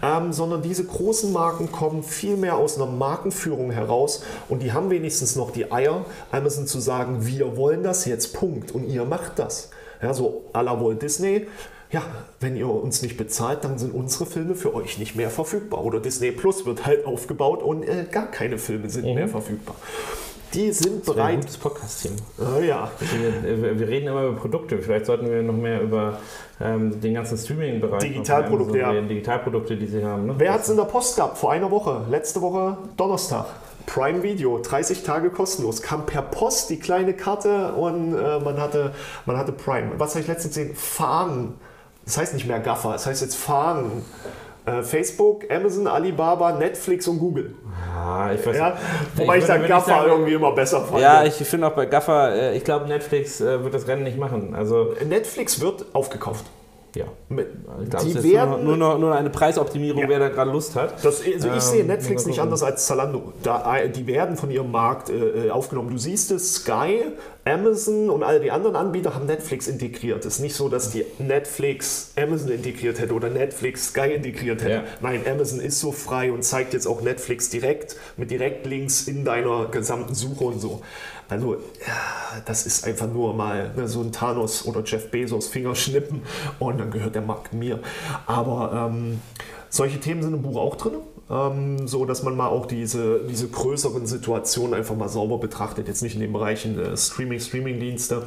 Ähm, 0.00 0.32
sondern 0.32 0.62
diese 0.62 0.84
großen 0.84 1.32
Marken 1.32 1.72
kommen 1.72 2.04
viel 2.04 2.36
mehr 2.36 2.56
aus 2.56 2.76
einer 2.76 2.86
Markenführung 2.86 3.72
heraus 3.72 4.22
und 4.48 4.62
die 4.62 4.72
haben 4.72 4.90
wenigstens 4.90 5.34
noch 5.34 5.50
die 5.50 5.72
Eier, 5.72 6.04
Amazon 6.30 6.68
zu 6.68 6.78
sagen, 6.78 7.26
wir 7.26 7.56
wollen 7.56 7.82
das 7.82 8.04
jetzt, 8.04 8.32
Punkt. 8.32 8.70
Und 8.70 8.88
ihr 8.88 9.04
macht 9.06 9.40
das. 9.40 9.70
Ja, 10.00 10.14
so 10.14 10.44
à 10.52 10.62
la 10.62 10.80
Walt 10.80 11.02
Disney. 11.02 11.48
Ja, 11.90 12.02
wenn 12.40 12.56
ihr 12.56 12.68
uns 12.68 13.02
nicht 13.02 13.16
bezahlt, 13.16 13.64
dann 13.64 13.78
sind 13.78 13.94
unsere 13.94 14.26
Filme 14.26 14.54
für 14.54 14.74
euch 14.74 14.98
nicht 14.98 15.16
mehr 15.16 15.30
verfügbar. 15.30 15.84
Oder 15.84 16.00
Disney 16.00 16.32
Plus 16.32 16.66
wird 16.66 16.84
halt 16.84 17.06
aufgebaut 17.06 17.62
und 17.62 17.82
äh, 17.82 18.04
gar 18.10 18.30
keine 18.30 18.58
Filme 18.58 18.90
sind 18.90 19.04
mehr 19.14 19.28
verfügbar. 19.28 19.74
Die 20.54 20.72
sind 20.72 20.96
Ein 20.96 21.14
bereit. 21.14 21.40
gutes 21.40 21.58
Podcast-Thema. 21.58 22.16
Äh, 22.58 22.68
ja, 22.68 22.90
Wir, 23.44 23.78
wir 23.78 23.88
reden 23.88 24.08
immer 24.08 24.24
über 24.24 24.36
Produkte. 24.40 24.78
Vielleicht 24.78 25.06
sollten 25.06 25.30
wir 25.30 25.42
noch 25.42 25.54
mehr 25.54 25.82
über 25.82 26.20
ähm, 26.60 27.00
den 27.00 27.14
ganzen 27.14 27.36
Streaming-Bereich. 27.36 28.00
Digitalprodukte, 28.00 28.78
ja. 28.78 28.98
Digitalprodukte, 29.00 29.76
die 29.76 29.86
sie 29.86 30.04
haben. 30.04 30.26
Ne? 30.26 30.34
Wer 30.38 30.54
hat 30.54 30.62
es 30.62 30.70
in 30.70 30.76
der 30.76 30.84
Post 30.84 31.16
gehabt? 31.16 31.36
Vor 31.36 31.52
einer 31.52 31.70
Woche, 31.70 32.06
letzte 32.10 32.40
Woche 32.40 32.78
Donnerstag. 32.96 33.46
Prime 33.84 34.22
Video, 34.22 34.58
30 34.58 35.02
Tage 35.02 35.30
kostenlos. 35.30 35.82
Kam 35.82 36.06
per 36.06 36.22
Post 36.22 36.70
die 36.70 36.78
kleine 36.78 37.14
Karte 37.14 37.72
und 37.74 38.14
äh, 38.14 38.38
man, 38.40 38.58
hatte, 38.58 38.94
man 39.26 39.36
hatte 39.36 39.52
Prime. 39.52 39.92
Was 39.98 40.10
habe 40.10 40.20
ich 40.20 40.28
letztens 40.28 40.54
gesehen? 40.54 40.74
Fahren. 40.74 41.54
Das 42.08 42.16
heißt 42.16 42.32
nicht 42.32 42.46
mehr 42.46 42.58
Gaffer, 42.58 42.92
das 42.92 43.04
heißt 43.06 43.20
jetzt 43.20 43.36
Fahren. 43.36 44.02
Äh, 44.64 44.82
Facebook, 44.82 45.44
Amazon, 45.50 45.86
Alibaba, 45.86 46.52
Netflix 46.52 47.06
und 47.06 47.18
Google. 47.18 47.54
Ah, 47.94 48.30
ich 48.34 48.46
weiß 48.46 48.56
Ja? 48.56 48.76
Wobei 49.16 49.36
ich, 49.36 49.42
würde- 49.46 49.58
dann 49.60 49.68
Gaffer 49.68 49.90
sagen, 49.90 50.08
irgendwie 50.10 50.32
immer 50.32 50.52
besser 50.52 50.80
fand. 50.80 51.02
Ja, 51.02 51.22
ich 51.24 51.34
finde 51.34 51.66
auch 51.66 51.72
bei 51.72 51.84
Gaffer, 51.84 52.34
äh, 52.34 52.56
ich 52.56 52.64
glaube, 52.64 52.86
Netflix 52.86 53.42
äh, 53.42 53.62
wird 53.62 53.74
das 53.74 53.86
Rennen 53.86 54.04
nicht 54.04 54.16
machen. 54.18 54.54
Also, 54.54 54.94
Netflix 55.06 55.60
wird 55.60 55.84
aufgekauft. 55.94 56.46
ja. 56.94 57.04
Ich 57.30 57.90
glaube, 57.90 58.04
Die 58.06 58.14
nur, 58.14 58.24
werden 58.24 58.64
nur, 58.64 58.76
noch, 58.78 58.98
nur 58.98 59.14
eine 59.14 59.28
Preisoptimierung, 59.30 60.00
Ja. 60.02 60.08
wer 60.08 60.18
da 60.18 60.28
gerade 60.30 60.50
Lust 60.50 60.74
hat. 60.76 60.94
Das, 61.04 61.20
also 61.22 61.48
ich 61.54 61.62
sehe 61.62 61.80
Ähm, 61.82 61.86
Netflix 61.88 62.24
mal 62.24 62.30
nicht 62.30 62.40
anders 62.40 62.62
als 62.62 62.86
Zalando. 62.86 63.32
Da, 63.42 63.78
die 63.86 64.06
werden 64.06 64.36
von 64.38 64.50
ihrem 64.50 64.70
Markt 64.70 65.10
äh, 65.10 65.50
aufgenommen. 65.50 65.90
Du 65.90 65.98
siehst 65.98 66.30
es, 66.30 66.54
Sky, 66.56 67.04
Amazon 67.48 68.10
und 68.10 68.22
all 68.22 68.40
die 68.40 68.50
anderen 68.50 68.76
Anbieter 68.76 69.14
haben 69.14 69.26
Netflix 69.26 69.66
integriert. 69.68 70.24
Es 70.24 70.34
ist 70.34 70.40
nicht 70.40 70.54
so, 70.54 70.68
dass 70.68 70.90
die 70.90 71.04
Netflix 71.18 72.12
Amazon 72.16 72.50
integriert 72.50 73.00
hätte 73.00 73.14
oder 73.14 73.30
Netflix 73.30 73.88
Sky 73.88 74.12
integriert 74.14 74.62
hätte. 74.62 74.72
Ja. 74.72 74.84
Nein, 75.00 75.22
Amazon 75.26 75.60
ist 75.60 75.80
so 75.80 75.92
frei 75.92 76.32
und 76.32 76.44
zeigt 76.44 76.74
jetzt 76.74 76.86
auch 76.86 77.00
Netflix 77.00 77.50
direkt 77.50 77.96
mit 78.16 78.30
Direktlinks 78.30 79.08
in 79.08 79.24
deiner 79.24 79.66
gesamten 79.66 80.14
Suche 80.14 80.44
und 80.44 80.60
so. 80.60 80.82
Also, 81.28 81.54
ja, 81.54 82.40
das 82.46 82.66
ist 82.66 82.86
einfach 82.86 83.06
nur 83.06 83.34
mal 83.34 83.72
ne, 83.76 83.86
so 83.86 84.00
ein 84.00 84.12
Thanos 84.12 84.66
oder 84.66 84.82
Jeff 84.84 85.10
Bezos 85.10 85.48
Fingerschnippen 85.48 86.22
und 86.58 86.78
dann 86.78 86.90
gehört 86.90 87.14
der 87.14 87.22
Markt 87.22 87.52
mir. 87.52 87.80
Aber 88.26 88.90
ähm, 88.90 89.20
solche 89.68 90.00
Themen 90.00 90.22
sind 90.22 90.32
im 90.32 90.42
Buch 90.42 90.56
auch 90.56 90.76
drin. 90.76 90.94
Ähm, 91.30 91.86
so 91.86 92.06
dass 92.06 92.22
man 92.22 92.36
mal 92.36 92.48
auch 92.48 92.64
diese, 92.64 93.20
diese 93.28 93.48
größeren 93.48 94.06
Situationen 94.06 94.72
einfach 94.72 94.96
mal 94.96 95.08
sauber 95.10 95.38
betrachtet. 95.38 95.86
Jetzt 95.86 96.02
nicht 96.02 96.14
in 96.14 96.20
den 96.20 96.32
Bereichen 96.32 96.78
äh, 96.78 96.96
Streaming, 96.96 97.38
Streaming-Dienste. 97.38 98.22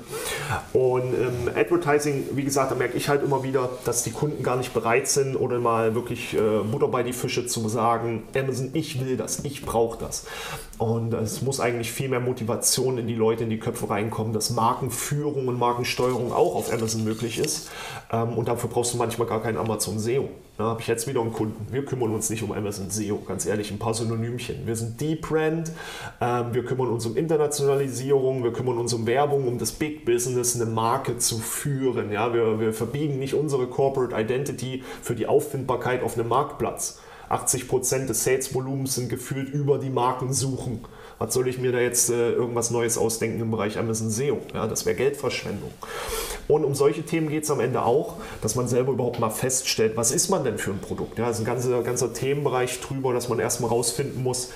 Und 0.73 1.13
ähm, 1.13 1.49
Advertising, 1.55 2.25
wie 2.33 2.43
gesagt, 2.43 2.71
da 2.71 2.75
merke 2.75 2.97
ich 2.97 3.09
halt 3.09 3.23
immer 3.23 3.43
wieder, 3.43 3.69
dass 3.85 4.03
die 4.03 4.11
Kunden 4.11 4.43
gar 4.43 4.55
nicht 4.55 4.73
bereit 4.73 5.07
sind 5.07 5.35
oder 5.35 5.59
mal 5.59 5.95
wirklich 5.95 6.35
äh, 6.35 6.59
Butter 6.71 6.89
bei 6.89 7.01
die 7.01 7.13
Fische 7.13 7.47
zu 7.47 7.67
sagen, 7.69 8.23
Amazon, 8.35 8.69
ich 8.73 9.03
will 9.03 9.17
das, 9.17 9.43
ich 9.45 9.65
brauche 9.65 9.97
das. 9.97 10.25
Und 10.77 11.13
es 11.13 11.41
muss 11.41 11.59
eigentlich 11.59 11.91
viel 11.91 12.09
mehr 12.09 12.19
Motivation 12.19 12.99
in 12.99 13.07
die 13.07 13.15
Leute, 13.15 13.43
in 13.45 13.49
die 13.49 13.59
Köpfe 13.59 13.89
reinkommen, 13.89 14.33
dass 14.33 14.51
Markenführung 14.51 15.47
und 15.47 15.57
Markensteuerung 15.57 16.31
auch 16.31 16.55
auf 16.55 16.71
Amazon 16.71 17.03
möglich 17.03 17.39
ist. 17.39 17.69
Ähm, 18.11 18.37
und 18.37 18.47
dafür 18.47 18.69
brauchst 18.69 18.93
du 18.93 18.97
manchmal 18.97 19.27
gar 19.27 19.41
kein 19.41 19.57
Amazon 19.57 19.97
SEO. 19.97 20.29
Da 20.61 20.67
habe 20.67 20.81
ich 20.81 20.85
jetzt 20.85 21.07
wieder 21.07 21.21
einen 21.21 21.33
Kunden. 21.33 21.65
Wir 21.71 21.83
kümmern 21.83 22.13
uns 22.13 22.29
nicht 22.29 22.43
um 22.43 22.51
Amazon 22.51 22.91
SEO, 22.91 23.17
ganz 23.27 23.47
ehrlich, 23.47 23.71
ein 23.71 23.79
paar 23.79 23.95
Synonymchen. 23.95 24.67
Wir 24.67 24.75
sind 24.75 25.01
Deep 25.01 25.21
Brand, 25.21 25.71
ähm, 26.21 26.53
wir 26.53 26.63
kümmern 26.63 26.89
uns 26.89 27.03
um 27.07 27.17
Internationalisierung, 27.17 28.43
wir 28.43 28.53
kümmern 28.53 28.77
uns 28.77 28.93
um 28.93 29.07
Werbung, 29.07 29.47
um 29.47 29.57
das 29.57 29.71
Big 29.71 30.05
Business, 30.05 30.55
eine 30.55 30.69
Marke 30.69 31.17
zu 31.17 31.39
führen. 31.39 32.11
Ja, 32.11 32.31
wir, 32.35 32.59
wir 32.59 32.73
verbiegen 32.73 33.17
nicht 33.17 33.33
unsere 33.33 33.65
Corporate 33.65 34.15
Identity 34.15 34.83
für 35.01 35.15
die 35.15 35.25
Auffindbarkeit 35.25 36.03
auf 36.03 36.15
einem 36.15 36.27
Marktplatz. 36.27 36.99
80% 37.31 38.05
des 38.05 38.23
Sales-Volumens 38.23 38.93
sind 38.93 39.09
gefühlt 39.09 39.49
über 39.49 39.79
die 39.79 39.89
Marken 39.89 40.31
suchen. 40.31 40.81
Was 41.21 41.35
soll 41.35 41.47
ich 41.47 41.59
mir 41.59 41.71
da 41.71 41.79
jetzt 41.79 42.09
äh, 42.09 42.31
irgendwas 42.31 42.71
Neues 42.71 42.97
ausdenken 42.97 43.39
im 43.41 43.51
Bereich 43.51 43.77
Amazon 43.77 44.09
SEO? 44.09 44.39
Ja, 44.55 44.65
das 44.65 44.87
wäre 44.87 44.95
Geldverschwendung. 44.95 45.69
Und 46.47 46.65
um 46.65 46.73
solche 46.73 47.03
Themen 47.03 47.29
geht 47.29 47.43
es 47.43 47.51
am 47.51 47.59
Ende 47.59 47.83
auch, 47.83 48.15
dass 48.41 48.55
man 48.55 48.67
selber 48.67 48.93
überhaupt 48.93 49.19
mal 49.19 49.29
feststellt, 49.29 49.95
was 49.95 50.11
ist 50.11 50.29
man 50.29 50.43
denn 50.43 50.57
für 50.57 50.71
ein 50.71 50.79
Produkt? 50.79 51.19
Ja, 51.19 51.27
das 51.27 51.35
ist 51.35 51.43
ein 51.43 51.45
ganzer, 51.45 51.83
ganzer 51.83 52.11
Themenbereich 52.11 52.81
drüber, 52.81 53.13
dass 53.13 53.29
man 53.29 53.37
erstmal 53.37 53.69
rausfinden 53.69 54.23
muss, 54.23 54.49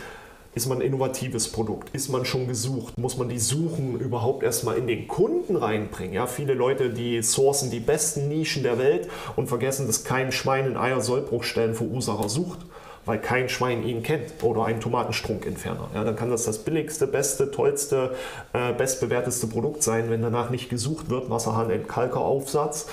ist 0.55 0.65
man 0.65 0.79
ein 0.79 0.87
innovatives 0.87 1.51
Produkt? 1.51 1.93
Ist 1.93 2.09
man 2.09 2.25
schon 2.25 2.47
gesucht? 2.47 2.97
Muss 2.97 3.15
man 3.15 3.29
die 3.29 3.37
Suchen 3.37 3.99
überhaupt 3.99 4.41
erstmal 4.41 4.77
in 4.77 4.87
den 4.87 5.07
Kunden 5.07 5.57
reinbringen? 5.57 6.15
Ja, 6.15 6.25
viele 6.25 6.55
Leute, 6.55 6.89
die 6.89 7.21
sourcen 7.21 7.69
die 7.69 7.79
besten 7.79 8.27
Nischen 8.27 8.63
der 8.63 8.79
Welt 8.79 9.07
und 9.35 9.49
vergessen, 9.49 9.85
dass 9.85 10.03
kein 10.03 10.31
Schwein 10.31 10.65
in 10.65 10.77
Eier 10.77 11.01
Sollbruchstellen 11.01 11.75
Verursacher 11.75 12.27
sucht, 12.27 12.59
weil 13.05 13.19
kein 13.19 13.49
Schwein 13.49 13.83
ihn 13.83 14.03
kennt 14.03 14.43
oder 14.43 14.65
einen 14.65 14.81
Tomatenstrunkentferner. 14.81 15.89
Ja, 15.93 16.03
dann 16.03 16.15
kann 16.15 16.29
das 16.29 16.45
das 16.45 16.59
billigste, 16.59 17.07
beste, 17.07 17.51
tollste, 17.51 18.15
äh, 18.53 18.73
bestbewerteste 18.73 19.47
Produkt 19.47 19.83
sein, 19.83 20.09
wenn 20.09 20.21
danach 20.21 20.49
nicht 20.49 20.69
gesucht 20.69 21.09
wird, 21.09 21.29
Wasserhahn, 21.29 21.69
Entkalkeraufsatz 21.69 22.87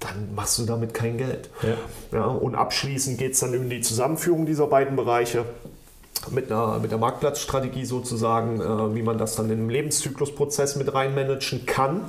dann 0.00 0.34
machst 0.34 0.58
du 0.58 0.64
damit 0.64 0.94
kein 0.94 1.16
Geld. 1.16 1.48
Ja. 1.62 2.18
Ja, 2.18 2.26
und 2.26 2.54
abschließend 2.54 3.18
geht 3.18 3.32
es 3.32 3.40
dann 3.40 3.56
um 3.56 3.70
die 3.70 3.80
Zusammenführung 3.80 4.46
dieser 4.46 4.66
beiden 4.66 4.94
Bereiche 4.94 5.44
mit, 6.30 6.50
einer, 6.50 6.78
mit 6.78 6.90
der 6.90 6.98
Marktplatzstrategie 6.98 7.84
sozusagen, 7.84 8.60
äh, 8.60 8.94
wie 8.94 9.02
man 9.02 9.18
das 9.18 9.36
dann 9.36 9.50
in 9.50 9.58
den 9.58 9.70
Lebenszyklusprozess 9.70 10.76
mit 10.76 10.92
reinmanagen 10.92 11.66
kann. 11.66 12.02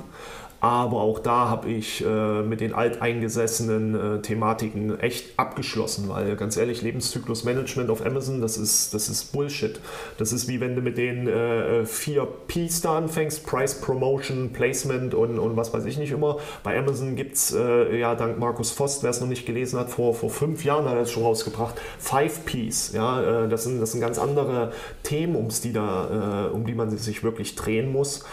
Aber 0.60 1.02
auch 1.02 1.20
da 1.20 1.48
habe 1.48 1.68
ich 1.68 2.04
äh, 2.04 2.42
mit 2.42 2.60
den 2.60 2.74
alteingesessenen 2.74 4.18
äh, 4.18 4.22
Thematiken 4.22 4.98
echt 4.98 5.38
abgeschlossen, 5.38 6.08
weil 6.08 6.34
ganz 6.34 6.56
ehrlich, 6.56 6.82
Lebenszyklusmanagement 6.82 7.90
auf 7.90 8.04
Amazon, 8.04 8.40
das 8.40 8.56
ist, 8.56 8.92
das 8.92 9.08
ist 9.08 9.30
Bullshit. 9.32 9.78
Das 10.16 10.32
ist 10.32 10.48
wie 10.48 10.60
wenn 10.60 10.74
du 10.74 10.82
mit 10.82 10.98
den 10.98 11.28
äh, 11.28 11.84
vier 11.84 12.26
Ps 12.48 12.80
da 12.80 12.98
anfängst, 12.98 13.46
Price, 13.46 13.80
Promotion, 13.80 14.52
Placement 14.52 15.14
und, 15.14 15.38
und 15.38 15.56
was 15.56 15.72
weiß 15.72 15.84
ich 15.84 15.96
nicht 15.96 16.10
immer. 16.10 16.38
Bei 16.64 16.76
Amazon 16.76 17.14
gibt 17.14 17.36
es, 17.36 17.54
äh, 17.54 17.96
ja, 17.96 18.16
dank 18.16 18.38
Markus 18.40 18.72
Vost, 18.72 19.04
wer 19.04 19.10
es 19.10 19.20
noch 19.20 19.28
nicht 19.28 19.46
gelesen 19.46 19.78
hat, 19.78 19.90
vor, 19.90 20.12
vor 20.12 20.30
fünf 20.30 20.64
Jahren 20.64 20.86
hat 20.86 20.96
er 20.96 21.02
es 21.02 21.12
schon 21.12 21.22
rausgebracht, 21.22 21.76
Five 22.00 22.44
Ps. 22.46 22.92
Ja, 22.92 23.44
äh, 23.44 23.48
das, 23.48 23.62
sind, 23.62 23.80
das 23.80 23.92
sind 23.92 24.00
ganz 24.00 24.18
andere 24.18 24.72
Themen, 25.04 25.36
ums 25.36 25.60
die 25.60 25.72
da, 25.72 26.48
äh, 26.48 26.50
um 26.50 26.66
die 26.66 26.74
man 26.74 26.90
sich 26.96 27.22
wirklich 27.22 27.54
drehen 27.54 27.92
muss. 27.92 28.24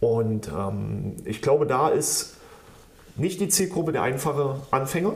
Und 0.00 0.48
ähm, 0.48 1.16
ich 1.24 1.42
glaube, 1.42 1.66
da 1.66 1.88
ist 1.88 2.36
nicht 3.16 3.40
die 3.40 3.48
Zielgruppe 3.48 3.92
der 3.92 4.02
einfache 4.02 4.56
Anfänger, 4.70 5.12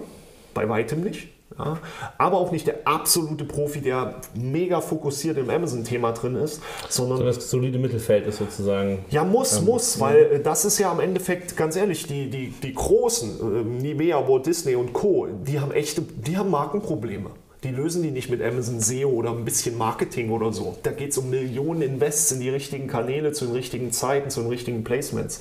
bei 0.52 0.68
weitem 0.68 1.00
nicht. 1.00 1.28
Ja? 1.58 1.78
Aber 2.18 2.38
auch 2.38 2.52
nicht 2.52 2.66
der 2.66 2.86
absolute 2.86 3.44
Profi, 3.44 3.80
der 3.80 4.20
mega 4.34 4.80
fokussiert 4.80 5.38
im 5.38 5.48
Amazon-Thema 5.48 6.12
drin 6.12 6.36
ist, 6.36 6.60
sondern. 6.88 7.18
So 7.18 7.24
das 7.24 7.50
solide 7.50 7.78
Mittelfeld 7.78 8.26
ist 8.26 8.38
sozusagen. 8.38 9.04
Ja, 9.10 9.24
muss, 9.24 9.58
ähm, 9.58 9.64
muss, 9.64 10.00
weil 10.00 10.16
äh, 10.16 10.40
das 10.40 10.64
ist 10.64 10.78
ja 10.78 10.90
am 10.90 11.00
Endeffekt, 11.00 11.56
ganz 11.56 11.76
ehrlich, 11.76 12.06
die, 12.06 12.28
die, 12.28 12.48
die 12.48 12.74
Großen, 12.74 13.40
äh, 13.40 13.64
Nivea, 13.64 14.28
Walt 14.28 14.46
Disney 14.46 14.74
und 14.74 14.92
Co., 14.92 15.26
die 15.26 15.60
haben 15.60 15.72
echte, 15.72 16.02
die 16.02 16.36
haben 16.36 16.50
Markenprobleme. 16.50 17.30
Die 17.64 17.71
lösen 17.71 18.02
die 18.02 18.11
nicht 18.11 18.28
mit 18.28 18.42
Amazon 18.42 18.78
SEO 18.78 19.09
oder 19.09 19.30
ein 19.30 19.47
bisschen 19.47 19.78
Marketing 19.78 20.30
oder 20.30 20.52
so. 20.52 20.76
Da 20.83 20.92
geht 20.92 21.12
es 21.12 21.18
um 21.18 21.30
Millionen 21.30 21.80
Invests 21.80 22.30
in 22.30 22.40
die 22.40 22.50
richtigen 22.50 22.88
Kanäle, 22.88 23.33
zu 23.33 23.47
den 23.47 23.54
richtigen 23.54 23.90
Zeiten, 23.90 24.28
zu 24.28 24.42
den 24.42 24.50
richtigen 24.50 24.85
Placements. 24.85 25.40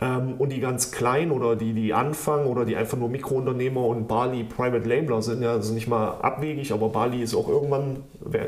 Ähm, 0.00 0.34
und 0.38 0.50
die 0.50 0.58
ganz 0.58 0.90
kleinen 0.90 1.30
oder 1.30 1.54
die, 1.54 1.72
die 1.72 1.94
anfangen 1.94 2.46
oder 2.46 2.64
die 2.64 2.74
einfach 2.74 2.98
nur 2.98 3.08
Mikrounternehmer 3.08 3.86
und 3.86 4.08
Bali 4.08 4.42
Private 4.42 4.88
Labeler 4.88 5.22
sind, 5.22 5.42
ja, 5.42 5.62
sind 5.62 5.76
nicht 5.76 5.86
mal 5.86 6.08
abwegig, 6.22 6.72
aber 6.72 6.88
Bali 6.88 7.22
ist 7.22 7.36
auch 7.36 7.48
irgendwann 7.48 7.98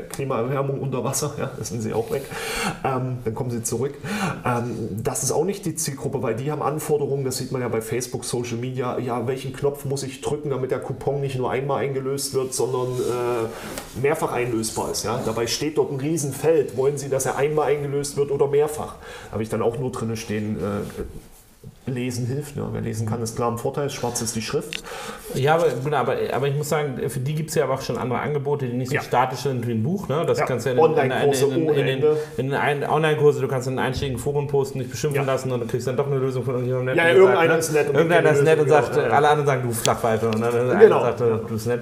Klimaerwärmung 0.09 0.81
unter 0.81 1.03
Wasser, 1.03 1.33
ja, 1.39 1.51
das 1.57 1.69
sind 1.69 1.81
sie 1.81 1.93
auch 1.93 2.11
weg. 2.11 2.23
Ähm, 2.83 3.19
dann 3.23 3.33
kommen 3.33 3.51
sie 3.51 3.63
zurück. 3.63 3.93
Ähm, 4.45 5.01
das 5.01 5.23
ist 5.23 5.31
auch 5.31 5.45
nicht 5.45 5.65
die 5.65 5.75
Zielgruppe, 5.75 6.21
weil 6.21 6.35
die 6.35 6.51
haben 6.51 6.61
Anforderungen, 6.61 7.23
das 7.23 7.37
sieht 7.37 7.51
man 7.51 7.61
ja 7.61 7.69
bei 7.69 7.81
Facebook, 7.81 8.25
Social 8.25 8.57
Media, 8.57 8.99
ja, 8.99 9.25
welchen 9.27 9.53
Knopf 9.53 9.85
muss 9.85 10.03
ich 10.03 10.21
drücken, 10.21 10.49
damit 10.49 10.71
der 10.71 10.79
Coupon 10.79 11.21
nicht 11.21 11.37
nur 11.37 11.49
einmal 11.49 11.83
eingelöst 11.83 12.33
wird, 12.33 12.53
sondern 12.53 12.89
äh, 13.13 13.99
mehrfach 14.01 14.31
einlösbar 14.31 14.91
ist. 14.91 15.03
Ja? 15.03 15.21
Dabei 15.25 15.47
steht 15.47 15.77
dort 15.77 15.91
ein 15.91 15.99
Riesenfeld. 15.99 16.75
Wollen 16.77 16.97
Sie, 16.97 17.09
dass 17.09 17.25
er 17.25 17.37
einmal 17.37 17.67
eingelöst 17.67 18.17
wird 18.17 18.31
oder 18.31 18.47
mehrfach? 18.47 18.95
Habe 19.31 19.43
ich 19.43 19.49
dann 19.49 19.61
auch 19.61 19.77
nur 19.77 19.91
drin 19.91 20.15
stehen, 20.15 20.57
äh, 20.57 21.01
Lesen 21.85 22.25
hilft. 22.27 22.55
Ne? 22.55 22.65
Wer 22.71 22.81
lesen 22.81 23.07
kann, 23.07 23.21
ist 23.21 23.35
klar 23.35 23.51
ein 23.51 23.57
Vorteil. 23.57 23.89
Schwarz 23.89 24.21
ist 24.21 24.35
die 24.35 24.41
Schrift. 24.41 24.83
Ja, 25.33 25.55
aber, 25.55 25.65
genau, 25.83 25.97
aber, 25.97 26.15
aber 26.31 26.47
ich 26.47 26.55
muss 26.55 26.69
sagen, 26.69 27.09
für 27.09 27.19
die 27.19 27.35
gibt 27.35 27.49
es 27.49 27.55
ja 27.55 27.65
aber 27.65 27.73
auch 27.73 27.81
schon 27.81 27.97
andere 27.97 28.19
Angebote, 28.19 28.67
die 28.67 28.73
nicht 28.73 28.89
so 28.89 28.95
ja. 28.95 29.01
statisch 29.01 29.39
sind 29.39 29.67
wie 29.67 29.73
ein 29.73 29.83
Buch. 29.83 30.07
Ne? 30.07 30.23
Das 30.25 30.39
ja. 30.39 30.45
kannst 30.45 30.65
du 30.65 30.69
ja 30.69 30.75
in, 30.75 30.81
Online-Kurse 30.81 31.45
in, 31.45 31.69
in, 31.69 31.87
in, 31.87 32.03
in, 32.37 32.49
den 32.51 32.83
Online-Kurse, 32.89 33.41
du 33.41 33.47
kannst 33.47 33.67
in 33.67 33.79
einschlägigen 33.79 34.19
Foren 34.19 34.47
posten, 34.47 34.79
dich 34.79 34.89
beschimpfen 34.89 35.21
ja. 35.21 35.27
lassen 35.27 35.51
und 35.51 35.59
dann 35.59 35.67
kriegst 35.67 35.85
du 35.85 35.91
dann 35.91 35.97
doch 35.97 36.07
eine 36.07 36.19
Lösung 36.19 36.43
von 36.45 36.53
irgendjemandem. 36.53 36.95
Ja, 36.95 37.09
irgendeiner 37.09 37.57
ist 37.57 37.73
nett. 37.73 37.87
Irgendeiner 37.93 38.31
ist 38.31 38.43
nett 38.43 38.59
und 38.59 38.69
sagt, 38.69 38.97
alle 38.97 39.29
anderen 39.29 39.45
sagen, 39.45 39.63
du 39.63 39.73
Flachpfeife. 39.73 40.27
Und 40.27 40.39
dann 40.39 40.79
genau. 40.79 41.01
sagt, 41.01 41.19
du 41.19 41.37
bist 41.49 41.67
nett. 41.67 41.81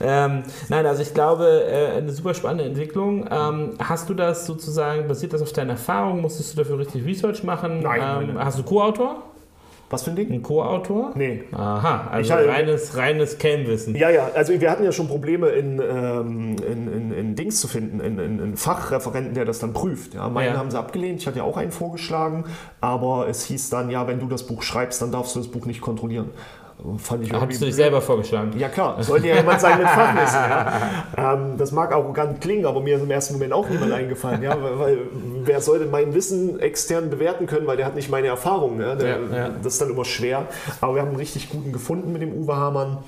Ähm, 0.00 0.44
nein, 0.68 0.86
also 0.86 1.02
ich 1.02 1.12
glaube, 1.12 1.64
äh, 1.64 1.98
eine 1.98 2.10
super 2.10 2.32
spannende 2.32 2.64
Entwicklung. 2.64 3.28
Ähm, 3.30 3.74
hast 3.78 4.08
du 4.08 4.14
das 4.14 4.46
sozusagen, 4.46 5.08
basiert 5.08 5.34
das 5.34 5.42
auf 5.42 5.52
deiner 5.52 5.72
Erfahrung? 5.72 6.22
Musstest 6.22 6.54
du 6.54 6.62
dafür 6.62 6.78
richtig 6.78 7.04
Research 7.04 7.44
machen? 7.44 7.80
Nein. 7.82 8.00
Ähm, 8.00 8.34
nein. 8.34 8.44
Hast 8.44 8.58
du 8.58 8.62
Co-Autor? 8.62 9.22
Was 9.92 10.04
für 10.04 10.10
ein 10.10 10.16
Ding? 10.16 10.32
Ein 10.32 10.42
Co-Autor? 10.42 11.12
Nee. 11.16 11.44
Aha, 11.52 12.08
also 12.10 12.32
hatte, 12.32 12.48
reines, 12.48 12.96
reines 12.96 13.36
Kernwissen. 13.36 13.94
Ja, 13.94 14.08
ja, 14.08 14.30
also 14.34 14.58
wir 14.58 14.70
hatten 14.70 14.84
ja 14.84 14.90
schon 14.90 15.06
Probleme 15.06 15.48
in, 15.48 15.80
ähm, 15.80 16.56
in, 16.66 16.90
in, 16.90 17.12
in, 17.12 17.36
Dings 17.36 17.60
zu 17.60 17.68
finden, 17.68 18.00
in, 18.00 18.18
in, 18.18 18.56
Fachreferenten, 18.56 19.34
der 19.34 19.44
das 19.44 19.58
dann 19.58 19.74
prüft. 19.74 20.14
Ja, 20.14 20.30
meinen 20.30 20.54
ja. 20.54 20.58
haben 20.58 20.70
sie 20.70 20.78
abgelehnt, 20.78 21.20
ich 21.20 21.26
hatte 21.26 21.38
ja 21.38 21.44
auch 21.44 21.58
einen 21.58 21.72
vorgeschlagen, 21.72 22.44
aber 22.80 23.28
es 23.28 23.44
hieß 23.44 23.68
dann, 23.68 23.90
ja, 23.90 24.08
wenn 24.08 24.18
du 24.18 24.28
das 24.28 24.46
Buch 24.46 24.62
schreibst, 24.62 25.02
dann 25.02 25.12
darfst 25.12 25.36
du 25.36 25.40
das 25.40 25.48
Buch 25.48 25.66
nicht 25.66 25.82
kontrollieren. 25.82 26.30
Fand 26.98 27.24
ich 27.24 27.32
Hast 27.32 27.60
du 27.60 27.66
dich 27.66 27.74
selber 27.74 28.00
vorgeschlagen? 28.00 28.58
Ja 28.58 28.68
klar, 28.68 29.02
sollte 29.02 29.28
ja 29.28 29.36
jemand 29.36 29.60
sein 29.60 29.78
mit 29.78 29.88
Fachwissen. 29.88 30.40
Ja. 30.40 30.72
Ähm, 31.14 31.58
das 31.58 31.72
mag 31.72 31.92
arrogant 31.92 32.40
klingen, 32.40 32.64
aber 32.64 32.80
mir 32.80 32.96
ist 32.96 33.02
im 33.02 33.10
ersten 33.10 33.34
Moment 33.34 33.52
auch 33.52 33.68
niemand 33.68 33.92
eingefallen. 33.92 34.42
Ja, 34.42 34.56
weil, 34.62 34.78
weil, 34.78 34.98
wer 35.44 35.60
sollte 35.60 35.84
mein 35.86 36.14
Wissen 36.14 36.58
extern 36.58 37.10
bewerten 37.10 37.46
können, 37.46 37.66
weil 37.66 37.76
der 37.76 37.86
hat 37.86 37.94
nicht 37.94 38.10
meine 38.10 38.28
Erfahrung. 38.28 38.78
Ne? 38.78 38.96
Der, 38.96 39.08
ja. 39.08 39.48
Das 39.62 39.74
ist 39.74 39.82
dann 39.82 39.90
immer 39.90 40.04
schwer. 40.04 40.46
Aber 40.80 40.94
wir 40.94 41.02
haben 41.02 41.08
einen 41.08 41.18
richtig 41.18 41.50
guten 41.50 41.70
gefunden 41.70 42.12
mit 42.12 42.22
dem 42.22 42.32
Uwe 42.32 42.56
Hamann. 42.56 42.98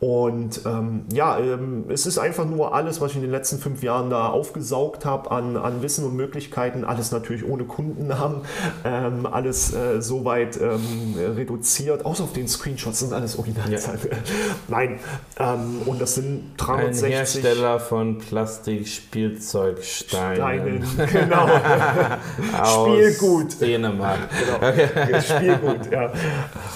Und 0.00 0.62
ähm, 0.64 1.04
ja, 1.12 1.38
ähm, 1.38 1.84
es 1.90 2.06
ist 2.06 2.18
einfach 2.18 2.46
nur 2.46 2.74
alles, 2.74 3.00
was 3.00 3.10
ich 3.10 3.16
in 3.16 3.22
den 3.22 3.30
letzten 3.30 3.58
fünf 3.58 3.82
Jahren 3.82 4.08
da 4.08 4.30
aufgesaugt 4.30 5.04
habe 5.04 5.30
an, 5.30 5.58
an 5.58 5.82
Wissen 5.82 6.06
und 6.06 6.16
Möglichkeiten. 6.16 6.84
Alles 6.84 7.12
natürlich 7.12 7.46
ohne 7.46 7.64
Kundennamen. 7.64 8.40
Ähm, 8.84 9.26
alles 9.26 9.74
äh, 9.74 10.00
soweit 10.00 10.58
ähm, 10.58 11.14
reduziert, 11.36 12.06
außer 12.06 12.24
auf 12.24 12.32
den 12.32 12.48
Screenshots 12.48 13.00
sind 13.00 13.12
alles 13.20 13.38
Originalzahlen. 13.38 14.00
Ja. 14.02 14.08
Nein, 14.68 14.98
ähm, 15.38 15.82
und 15.86 16.00
das 16.00 16.14
sind 16.14 16.54
360. 16.56 17.04
Ein 17.04 17.12
Hersteller 17.12 17.78
von 17.80 18.18
Plastikspielzeugsteinen. 18.18 20.36
Steinen, 20.36 20.86
genau. 21.12 21.46
Spielgut. 22.64 23.60
Dänemark. 23.60 24.20
Genau. 24.30 24.56
Okay. 24.56 24.88
Spielgut, 25.20 25.92
ja. 25.92 26.10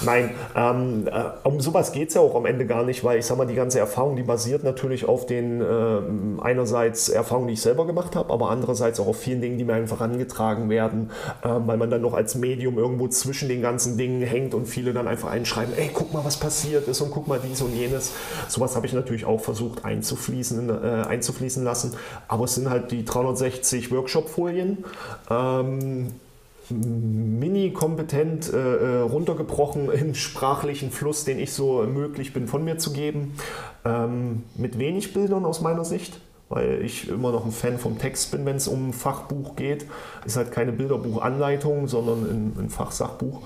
Nein, 0.04 0.32
ähm, 0.54 1.08
äh, 1.08 1.22
um 1.44 1.60
sowas 1.60 1.92
geht 1.92 2.08
es 2.08 2.14
ja 2.14 2.20
auch 2.20 2.34
am 2.34 2.46
Ende 2.46 2.66
gar 2.66 2.84
nicht, 2.84 3.04
weil 3.04 3.18
ich 3.18 3.26
sag 3.26 3.38
mal, 3.38 3.46
die 3.46 3.54
ganze 3.54 3.78
Erfahrung, 3.78 4.16
die 4.16 4.22
basiert 4.22 4.64
natürlich 4.64 5.08
auf 5.08 5.26
den 5.26 5.60
äh, 5.60 6.42
einerseits 6.42 7.08
Erfahrungen, 7.08 7.48
die 7.48 7.54
ich 7.54 7.62
selber 7.62 7.86
gemacht 7.86 8.16
habe, 8.16 8.32
aber 8.32 8.50
andererseits 8.50 9.00
auch 9.00 9.06
auf 9.06 9.18
vielen 9.18 9.40
Dingen, 9.40 9.58
die 9.58 9.64
mir 9.64 9.74
einfach 9.74 10.00
herangetragen 10.00 10.68
werden, 10.68 11.10
äh, 11.42 11.48
weil 11.48 11.76
man 11.76 11.90
dann 11.90 12.02
noch 12.02 12.14
als 12.14 12.34
Medium 12.34 12.78
irgendwo 12.78 13.08
zwischen 13.08 13.48
den 13.48 13.62
ganzen 13.62 13.96
Dingen 13.96 14.22
hängt 14.22 14.54
und 14.54 14.66
viele 14.66 14.92
dann 14.92 15.08
einfach 15.08 15.30
einschreiben, 15.30 15.74
ey, 15.76 15.90
guck 15.92 16.12
mal, 16.12 16.24
was 16.24 16.33
passiert 16.36 16.88
ist 16.88 17.00
und 17.00 17.10
guck 17.10 17.28
mal 17.28 17.40
dies 17.42 17.60
und 17.62 17.74
jenes. 17.74 18.12
Sowas 18.48 18.76
habe 18.76 18.86
ich 18.86 18.92
natürlich 18.92 19.24
auch 19.24 19.40
versucht 19.40 19.84
einzufließen, 19.84 20.68
äh, 20.68 21.04
einzufließen 21.06 21.64
lassen. 21.64 21.92
Aber 22.28 22.44
es 22.44 22.54
sind 22.54 22.70
halt 22.70 22.90
die 22.90 23.04
360 23.04 23.90
Workshop-Folien. 23.90 24.84
Ähm, 25.30 26.08
mini-kompetent 26.70 28.52
äh, 28.52 28.56
äh, 28.56 29.00
runtergebrochen 29.00 29.90
im 29.90 30.14
sprachlichen 30.14 30.90
Fluss, 30.90 31.24
den 31.24 31.38
ich 31.38 31.52
so 31.52 31.82
möglich 31.82 32.32
bin 32.32 32.46
von 32.46 32.64
mir 32.64 32.78
zu 32.78 32.92
geben. 32.92 33.34
Ähm, 33.84 34.44
mit 34.56 34.78
wenig 34.78 35.12
Bildern 35.12 35.44
aus 35.44 35.60
meiner 35.60 35.84
Sicht 35.84 36.20
weil 36.48 36.82
ich 36.82 37.08
immer 37.08 37.32
noch 37.32 37.44
ein 37.44 37.52
Fan 37.52 37.78
vom 37.78 37.98
Text 37.98 38.30
bin, 38.30 38.44
wenn 38.46 38.56
es 38.56 38.68
um 38.68 38.90
ein 38.90 38.92
Fachbuch 38.92 39.56
geht. 39.56 39.86
Ist 40.24 40.36
halt 40.36 40.52
keine 40.52 40.72
Bilderbuchanleitung, 40.72 41.88
sondern 41.88 42.24
ein, 42.24 42.64
ein 42.64 42.70
Fachsachbuch. 42.70 43.40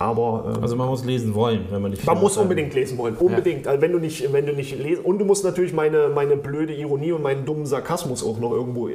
Aber, 0.00 0.54
ähm, 0.56 0.62
also 0.62 0.76
man 0.76 0.88
muss 0.88 1.04
lesen 1.04 1.34
wollen, 1.34 1.66
wenn 1.68 1.82
man 1.82 1.90
nicht. 1.90 2.06
Man 2.06 2.18
muss 2.18 2.38
unbedingt 2.38 2.72
lesen 2.72 2.96
wollen, 2.96 3.16
unbedingt. 3.16 3.66
Ja. 3.66 3.72
Also 3.72 3.82
wenn 3.82 3.92
du 3.92 3.98
nicht, 3.98 4.32
wenn 4.32 4.46
du 4.46 4.54
nicht 4.54 4.78
lesen 4.78 5.04
und 5.04 5.18
du 5.18 5.26
musst 5.26 5.44
natürlich 5.44 5.74
meine, 5.74 6.08
meine 6.08 6.38
blöde 6.38 6.72
Ironie 6.72 7.12
und 7.12 7.22
meinen 7.22 7.44
dummen 7.44 7.66
Sarkasmus 7.66 8.24
auch 8.24 8.38
noch 8.38 8.52
irgendwo 8.52 8.88
äh, 8.88 8.94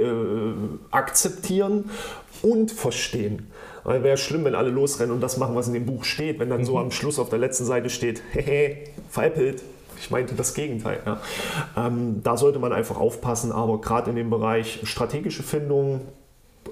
akzeptieren 0.89 1.91
und 2.41 2.72
verstehen. 2.72 3.52
Weil 3.84 4.02
wäre 4.02 4.18
schlimm, 4.18 4.46
wenn 4.46 4.56
alle 4.56 4.72
losrennen 4.72 5.13
und 5.13 5.22
das 5.22 5.38
machen, 5.38 5.56
was 5.56 5.68
in 5.68 5.76
dem 5.76 5.86
Buch 5.86 6.06
steht, 6.06 6.39
wenn 6.39 6.50
dann 6.50 6.62
mhm. 6.62 6.65
so 6.65 6.80
am 6.80 6.89
Schluss 6.89 7.20
auf 7.20 7.30
der 7.30 7.38
letzten 7.38 7.65
Seite 7.65 7.91
steht, 7.91 8.24
hehe, 8.32 8.78
veräppelt. 9.08 9.62
Ich 10.00 10.10
meinte 10.10 10.34
das 10.34 10.56
Gegenteil. 10.56 11.02
Ja. 11.06 11.22
Ähm, 11.78 12.22
da 12.24 12.36
sollte 12.36 12.58
man 12.58 12.74
einfach 12.74 13.00
aufpassen, 13.00 13.52
aber 13.52 13.80
gerade 13.80 14.10
in 14.10 14.15
dem 14.15 14.32
Bereich 14.32 14.80
strategische 14.86 15.44
Findung, 15.44 16.02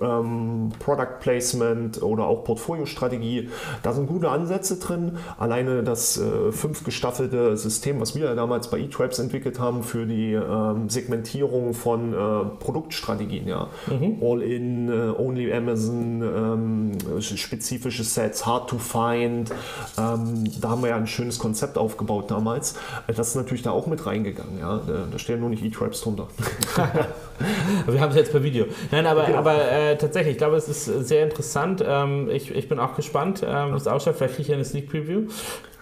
ähm, 0.01 0.71
Product 0.79 1.19
Placement 1.19 2.01
oder 2.01 2.25
auch 2.25 2.43
Portfoliostrategie. 2.43 3.49
Da 3.83 3.93
sind 3.93 4.07
gute 4.07 4.29
Ansätze 4.29 4.77
drin. 4.77 5.17
Alleine 5.37 5.83
das 5.83 6.19
äh, 6.19 6.51
fünf 6.51 6.83
gestaffelte 6.83 7.57
System, 7.57 7.99
was 7.99 8.15
wir 8.15 8.35
damals 8.35 8.69
bei 8.69 8.79
eTribes 8.79 9.19
entwickelt 9.19 9.59
haben 9.59 9.83
für 9.83 10.05
die 10.05 10.33
ähm, 10.33 10.89
Segmentierung 10.89 11.73
von 11.73 12.13
äh, 12.13 12.45
Produktstrategien. 12.59 13.47
Ja. 13.47 13.67
Mhm. 13.87 14.17
All-in, 14.21 14.89
äh, 14.89 15.19
Only 15.19 15.53
Amazon, 15.53 16.21
ähm, 16.21 17.21
spezifische 17.21 18.03
Sets, 18.03 18.45
hard 18.45 18.69
to 18.69 18.77
find. 18.77 19.51
Ähm, 19.97 20.43
da 20.61 20.69
haben 20.69 20.81
wir 20.81 20.89
ja 20.89 20.95
ein 20.95 21.07
schönes 21.07 21.39
Konzept 21.39 21.77
aufgebaut 21.77 22.31
damals. 22.31 22.75
Das 23.07 23.29
ist 23.29 23.35
natürlich 23.35 23.63
da 23.63 23.71
auch 23.71 23.87
mit 23.87 24.05
reingegangen. 24.05 24.59
Ja. 24.59 24.81
Da, 24.85 25.05
da 25.11 25.19
stehen 25.19 25.39
nur 25.39 25.49
nicht 25.49 25.63
eTribes 25.63 26.01
drunter. 26.01 26.27
wir 27.87 28.01
haben 28.01 28.09
es 28.11 28.15
jetzt 28.15 28.31
per 28.31 28.43
Video. 28.43 28.65
Nein, 28.91 29.05
aber, 29.05 29.25
genau. 29.25 29.37
aber 29.39 29.55
äh, 29.91 29.97
tatsächlich, 29.97 30.33
ich 30.33 30.37
glaube, 30.37 30.55
es 30.55 30.67
ist 30.67 30.85
sehr 30.85 31.23
interessant. 31.23 31.83
Ähm, 31.85 32.29
ich, 32.29 32.53
ich 32.53 32.69
bin 32.69 32.79
auch 32.79 32.95
gespannt, 32.95 33.43
ähm, 33.45 33.73
wie 33.73 33.77
es 33.77 33.87
ausschaut. 33.87 34.15
Vielleicht 34.15 34.35
kriege 34.35 34.49
ich 34.49 34.53
eine 34.53 34.65
Sneak 34.65 34.89
Preview. 34.89 35.23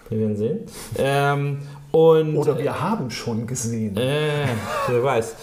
Wir 0.08 0.20
werden 0.20 0.36
sehen. 0.36 0.60
Ähm, 0.98 1.62
und, 1.90 2.36
Oder 2.36 2.58
wir 2.58 2.80
haben 2.80 3.10
schon 3.10 3.46
gesehen. 3.46 3.96
Äh, 3.96 4.46
wer 4.88 5.02
weiß. 5.02 5.36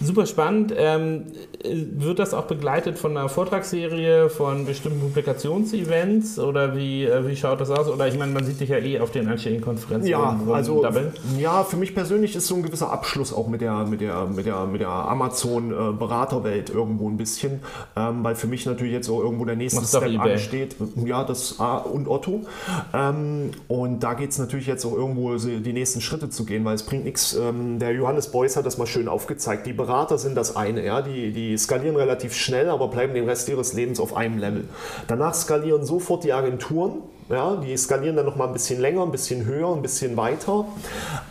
Super 0.00 0.26
spannend. 0.26 0.74
Ähm, 0.76 1.24
wird 1.64 2.18
das 2.18 2.34
auch 2.34 2.44
begleitet 2.44 2.98
von 2.98 3.16
einer 3.16 3.28
Vortragsserie, 3.28 4.28
von 4.28 4.66
bestimmten 4.66 5.00
Publikationsevents 5.00 6.38
oder 6.38 6.76
wie, 6.76 7.04
äh, 7.04 7.26
wie 7.26 7.34
schaut 7.34 7.60
das 7.60 7.70
aus? 7.70 7.88
Oder 7.88 8.06
ich 8.06 8.18
meine, 8.18 8.32
man 8.32 8.44
sieht 8.44 8.60
dich 8.60 8.68
ja 8.68 8.78
eh 8.78 9.00
auf 9.00 9.10
den 9.10 9.26
anstehenden 9.28 9.62
Konferenzen. 9.62 10.08
Ja, 10.08 10.38
also 10.50 10.84
ja, 11.38 11.64
für 11.64 11.76
mich 11.76 11.94
persönlich 11.94 12.36
ist 12.36 12.46
so 12.46 12.56
ein 12.56 12.62
gewisser 12.62 12.92
Abschluss 12.92 13.32
auch 13.32 13.48
mit 13.48 13.62
der, 13.62 13.86
mit 13.86 14.00
der, 14.02 14.26
mit 14.26 14.44
der, 14.44 14.66
mit 14.66 14.80
der 14.82 14.88
Amazon-Beraterwelt 14.88 16.70
irgendwo 16.70 17.08
ein 17.08 17.16
bisschen, 17.16 17.60
ähm, 17.96 18.22
weil 18.22 18.34
für 18.34 18.48
mich 18.48 18.66
natürlich 18.66 18.92
jetzt 18.92 19.08
auch 19.08 19.20
irgendwo 19.20 19.46
der 19.46 19.56
nächste 19.56 19.80
Machst 19.80 19.96
Step 19.96 20.20
ansteht. 20.20 20.76
Ja, 21.04 21.24
das 21.24 21.58
A 21.58 21.78
und 21.78 22.06
Otto. 22.06 22.44
Ähm, 22.92 23.52
und 23.68 24.00
da 24.00 24.12
geht 24.14 24.30
es 24.30 24.38
natürlich 24.38 24.66
jetzt 24.66 24.84
auch 24.84 24.94
irgendwo 24.94 25.36
die 25.36 25.72
nächsten 25.72 26.00
Schritte 26.02 26.28
zu 26.28 26.44
gehen, 26.44 26.64
weil 26.64 26.74
es 26.74 26.82
bringt 26.82 27.04
nichts. 27.04 27.34
Ähm, 27.34 27.78
der 27.78 27.92
Johannes 27.92 28.30
Beuys 28.30 28.56
hat 28.56 28.66
das 28.66 28.76
mal 28.76 28.86
schön 28.86 29.08
aufgezeigt. 29.08 29.66
Die 29.66 29.72
Berater 29.86 30.18
sind 30.18 30.34
das 30.34 30.56
eine, 30.56 30.84
ja, 30.84 31.00
die, 31.00 31.32
die 31.32 31.56
skalieren 31.56 31.96
relativ 31.96 32.34
schnell, 32.34 32.68
aber 32.70 32.88
bleiben 32.88 33.14
den 33.14 33.28
Rest 33.28 33.48
ihres 33.48 33.72
Lebens 33.72 34.00
auf 34.00 34.16
einem 34.16 34.38
Level. 34.38 34.68
Danach 35.06 35.34
skalieren 35.34 35.84
sofort 35.84 36.24
die 36.24 36.32
Agenturen 36.32 37.02
ja, 37.28 37.56
die 37.56 37.76
skalieren 37.76 38.14
dann 38.14 38.26
noch 38.26 38.36
mal 38.36 38.46
ein 38.46 38.52
bisschen 38.52 38.80
länger, 38.80 39.02
ein 39.02 39.10
bisschen 39.10 39.44
höher, 39.46 39.74
ein 39.74 39.82
bisschen 39.82 40.16
weiter. 40.16 40.64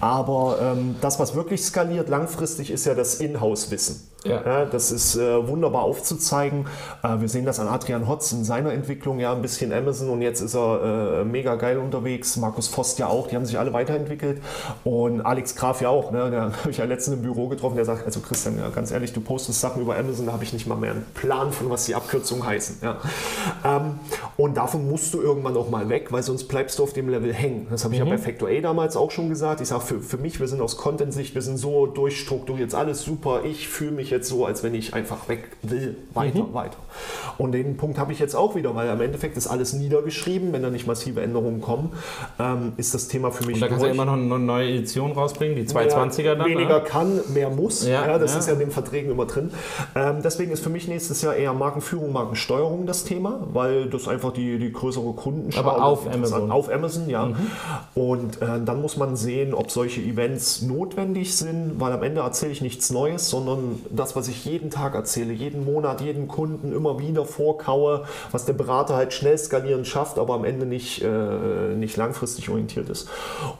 Aber 0.02 0.58
ähm, 0.62 0.96
das, 1.00 1.20
was 1.20 1.36
wirklich 1.36 1.63
skaliert 1.63 2.10
langfristig, 2.10 2.70
ist 2.70 2.86
ja 2.86 2.94
das 2.94 3.15
Inhouse-Wissen. 3.15 4.10
Ja. 4.26 4.42
ja. 4.46 4.66
das 4.66 4.92
ist 4.92 5.16
äh, 5.16 5.48
wunderbar 5.48 5.84
aufzuzeigen. 5.84 6.68
Äh, 7.04 7.20
wir 7.20 7.30
sehen 7.30 7.46
das 7.46 7.60
an 7.60 7.68
Adrian 7.68 8.08
Hotz 8.08 8.32
in 8.32 8.44
seiner 8.44 8.74
Entwicklung, 8.74 9.20
ja, 9.20 9.34
ein 9.34 9.42
bisschen 9.42 9.72
Amazon 9.72 10.10
und 10.10 10.22
jetzt 10.22 10.42
ist 10.42 10.56
er 10.56 11.22
äh, 11.22 11.26
mega 11.26 11.56
geil 11.56 11.78
unterwegs. 11.78 12.38
Markus 12.38 12.68
Vost 12.68 13.00
ja 13.00 13.08
auch, 13.08 13.28
die 13.28 13.36
haben 13.36 13.46
sich 13.46 13.58
alle 13.60 13.74
weiterentwickelt. 13.74 14.42
Und 14.84 15.22
Alex 15.22 15.56
Graf 15.56 15.82
ja 15.82 15.90
auch, 15.90 16.12
ne, 16.12 16.30
der 16.32 16.42
habe 16.60 16.70
ich 16.70 16.78
ja 16.78 16.86
letztens 16.86 17.18
im 17.18 17.24
Büro 17.24 17.48
getroffen, 17.48 17.76
der 17.76 17.86
sagt, 17.86 18.06
also 18.06 18.20
Christian, 18.20 18.58
ja, 18.58 18.70
ganz 18.70 18.92
ehrlich, 18.92 19.14
du 19.14 19.22
postest 19.22 19.62
Sachen 19.62 19.82
über 19.82 19.98
Amazon, 19.98 20.26
da 20.26 20.34
habe 20.34 20.44
ich 20.44 20.54
nicht 20.54 20.68
mal 20.68 20.76
mehr 20.76 20.92
einen 20.92 21.06
Plan 21.14 21.52
von, 21.52 21.70
was 21.70 21.86
die 21.86 21.96
Abkürzungen 21.96 22.46
heißen. 22.46 22.78
Ja. 22.82 22.98
Ähm, 23.64 24.00
und 24.38 24.58
davon 24.58 24.90
musst 24.90 25.14
du 25.14 25.22
irgendwann 25.22 25.56
auch 25.58 25.70
mal 25.70 25.90
weg, 25.90 26.12
weil 26.12 26.24
sonst 26.24 26.46
bleibst 26.46 26.80
du 26.80 26.84
auf 26.84 26.94
dem 26.94 27.10
Level 27.10 27.34
hängen. 27.34 27.68
Das 27.70 27.84
habe 27.84 27.94
ich 27.94 28.02
mhm. 28.02 28.08
ja 28.08 28.16
bei 28.16 28.22
Factor 28.22 28.50
A 28.50 28.62
damals 28.62 28.98
auch 28.98 29.12
schon 29.12 29.30
gesagt. 29.30 29.62
Ich 29.62 29.68
sage, 29.68 29.82
für, 29.82 30.00
für 30.00 30.18
mich, 30.18 30.40
wir 30.40 30.48
sind 30.48 30.62
aus 30.62 30.78
Content-Sicht, 30.78 31.36
wir 31.36 31.42
sind 31.42 31.58
so 31.58 31.86
durchstrukturiert, 31.86 32.74
alles 32.74 33.04
super. 33.04 33.42
Ich 33.44 33.68
fühle 33.68 33.92
mich 33.92 34.10
jetzt 34.15 34.30
so, 34.30 34.45
als 34.45 34.63
wenn 34.63 34.73
ich 34.73 34.93
einfach 34.93 35.28
weg 35.30 35.49
will, 35.62 35.97
weiter, 36.13 36.43
mhm. 36.43 36.54
weiter. 36.54 36.78
Und 37.38 37.51
den 37.51 37.78
Punkt 37.78 37.97
habe 37.97 38.12
ich 38.12 38.19
jetzt 38.19 38.36
auch 38.36 38.56
wieder, 38.56 38.75
weil 38.75 38.89
am 38.89 39.01
Endeffekt 39.01 39.38
ist 39.38 39.47
alles 39.47 39.73
niedergeschrieben. 39.73 40.54
Wenn 40.54 40.63
da 40.63 40.69
nicht 40.69 40.88
massive 40.88 41.21
Änderungen 41.21 41.62
kommen, 41.62 41.91
ähm, 42.39 42.73
ist 42.78 42.93
das 42.93 43.08
Thema 43.08 43.32
für 43.32 43.45
mich. 43.45 43.56
Und 43.56 43.62
da 43.62 43.67
kannst 43.67 43.84
du 43.84 43.88
ja 43.88 43.93
immer 43.93 44.06
noch 44.06 44.13
eine 44.13 44.39
neue 44.39 44.69
Edition 44.69 45.12
rausbringen, 45.12 45.56
die 45.56 45.63
220er 45.63 46.36
dann. 46.36 46.45
Weniger 46.47 46.80
ne? 46.80 46.86
kann, 46.86 47.19
mehr 47.34 47.49
muss. 47.49 47.86
Ja, 47.86 48.08
ja 48.08 48.17
das 48.17 48.34
ja. 48.34 48.39
ist 48.39 48.47
ja 48.47 48.54
in 48.54 48.60
den 48.60 48.71
Verträgen 48.71 49.12
immer 49.12 49.25
drin. 49.25 49.51
Ähm, 49.95 50.21
deswegen 50.23 50.51
ist 50.51 50.63
für 50.63 50.69
mich 50.69 50.88
nächstes 50.88 51.21
Jahr 51.21 51.36
eher 51.36 51.54
Markenführung, 51.54 52.12
Markensteuerung 52.12 52.86
das 52.86 53.04
Thema, 53.04 53.41
weil 53.51 53.88
das 53.88 54.08
einfach 54.08 54.32
die, 54.32 54.58
die 54.58 54.71
größere 54.71 55.13
Kundenschau 55.13 55.60
aber 55.60 55.84
auf 55.84 56.12
Amazon. 56.12 56.51
Auf 56.51 56.69
Amazon, 56.69 57.10
ja. 57.10 57.25
Mhm. 57.25 57.36
Und 57.95 58.41
äh, 58.41 58.62
dann 58.63 58.82
muss 58.82 58.97
man 58.97 59.15
sehen, 59.15 59.54
ob 59.54 59.71
solche 59.71 60.01
Events 60.01 60.62
notwendig 60.62 61.36
sind, 61.36 61.80
weil 61.80 61.91
am 61.91 62.04
Ende 62.04 62.21
erzähle 62.21 62.51
ich 62.51 62.62
nichts 62.62 62.89
Neues, 62.91 63.30
sondern 63.30 63.82
das, 63.89 64.05
was 64.13 64.28
ich 64.28 64.44
jeden 64.44 64.70
Tag 64.70 64.94
erzähle, 64.94 65.32
jeden 65.32 65.63
Monat, 65.63 66.02
jeden 66.02 66.28
Kunden 66.28 66.74
immer 66.74 67.00
wieder 67.00 67.24
vorkaue, 67.24 68.04
was 68.32 68.44
der 68.44 68.54
Berater 68.54 68.96
halt 68.96 69.13
schnell 69.13 69.38
skalieren 69.38 69.86
schafft, 69.86 70.20
aber 70.20 70.34
am 70.34 70.44
Ende 70.44 70.65
nicht, 70.65 71.02
äh, 71.02 71.76
nicht 71.76 71.96
langfristig 71.96 72.50
orientiert 72.50 72.89
ist. 72.89 73.08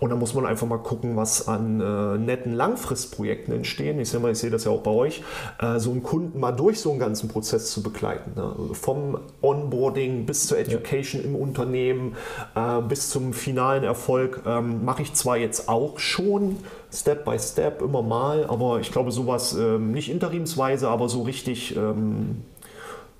Und 0.02 0.10
dann 0.10 0.20
muss 0.20 0.34
man 0.34 0.46
einfach 0.46 0.68
mal 0.68 0.80
gucken, 0.80 1.16
was 1.16 1.48
an 1.48 1.80
äh, 1.80 2.18
netten 2.18 2.54
Langfristprojekten 2.54 3.54
entstehen. 3.54 4.00
Ich 4.00 4.10
sehe 4.10 4.20
mal, 4.20 4.32
ich 4.32 4.40
sehe 4.40 4.50
das 4.50 4.66
ja 4.66 4.72
auch 4.72 4.82
bei 4.82 4.92
euch, 4.92 5.24
äh, 5.62 5.80
so 5.80 5.92
einen 5.92 6.04
Kunden 6.04 6.40
mal 6.40 6.52
durch 6.52 6.80
so 6.80 6.92
einen 6.92 7.00
ganzen 7.00 7.30
Prozess 7.30 7.72
zu 7.72 7.82
begleiten. 7.82 8.34
Ne? 8.36 8.54
Vom 8.74 9.18
Onboarding 9.42 10.26
bis 10.26 10.48
zur 10.48 10.58
Education 10.58 11.22
ja. 11.22 11.28
im 11.28 11.36
Unternehmen, 11.36 12.16
äh, 12.56 12.82
bis 12.82 13.10
zum 13.10 13.34
finalen 13.34 13.84
Erfolg 13.84 14.42
ähm, 14.46 14.84
mache 14.84 15.02
ich 15.02 15.14
zwar 15.14 15.38
jetzt 15.38 15.70
auch 15.70 16.00
schon, 16.00 16.58
Step 16.96 17.26
by 17.26 17.38
Step, 17.38 17.82
immer 17.82 18.02
mal, 18.02 18.46
aber 18.46 18.80
ich 18.80 18.92
glaube 18.92 19.12
sowas 19.12 19.54
ähm, 19.54 19.92
nicht 19.92 20.10
interimsweise, 20.10 20.88
aber 20.88 21.10
so 21.10 21.24
richtig 21.24 21.76
ähm, 21.76 22.44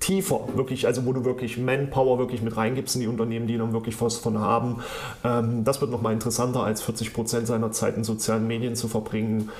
tiefer, 0.00 0.40
wirklich, 0.54 0.86
also 0.86 1.04
wo 1.06 1.12
du 1.12 1.24
wirklich 1.24 1.58
Manpower 1.58 2.18
wirklich 2.18 2.42
mit 2.42 2.56
reingibst 2.56 2.96
in 2.96 3.02
die 3.02 3.08
Unternehmen, 3.08 3.46
die 3.46 3.58
dann 3.58 3.72
wirklich 3.72 4.00
was 4.00 4.16
von 4.16 4.40
haben. 4.40 4.82
Ähm, 5.24 5.64
das 5.64 5.80
wird 5.80 5.90
nochmal 5.90 6.12
interessanter, 6.12 6.62
als 6.62 6.82
40 6.82 7.12
Prozent 7.12 7.46
seiner 7.46 7.72
Zeit 7.72 7.96
in 7.96 8.04
sozialen 8.04 8.46
Medien 8.46 8.76
zu 8.76 8.88
verbringen 8.88 9.50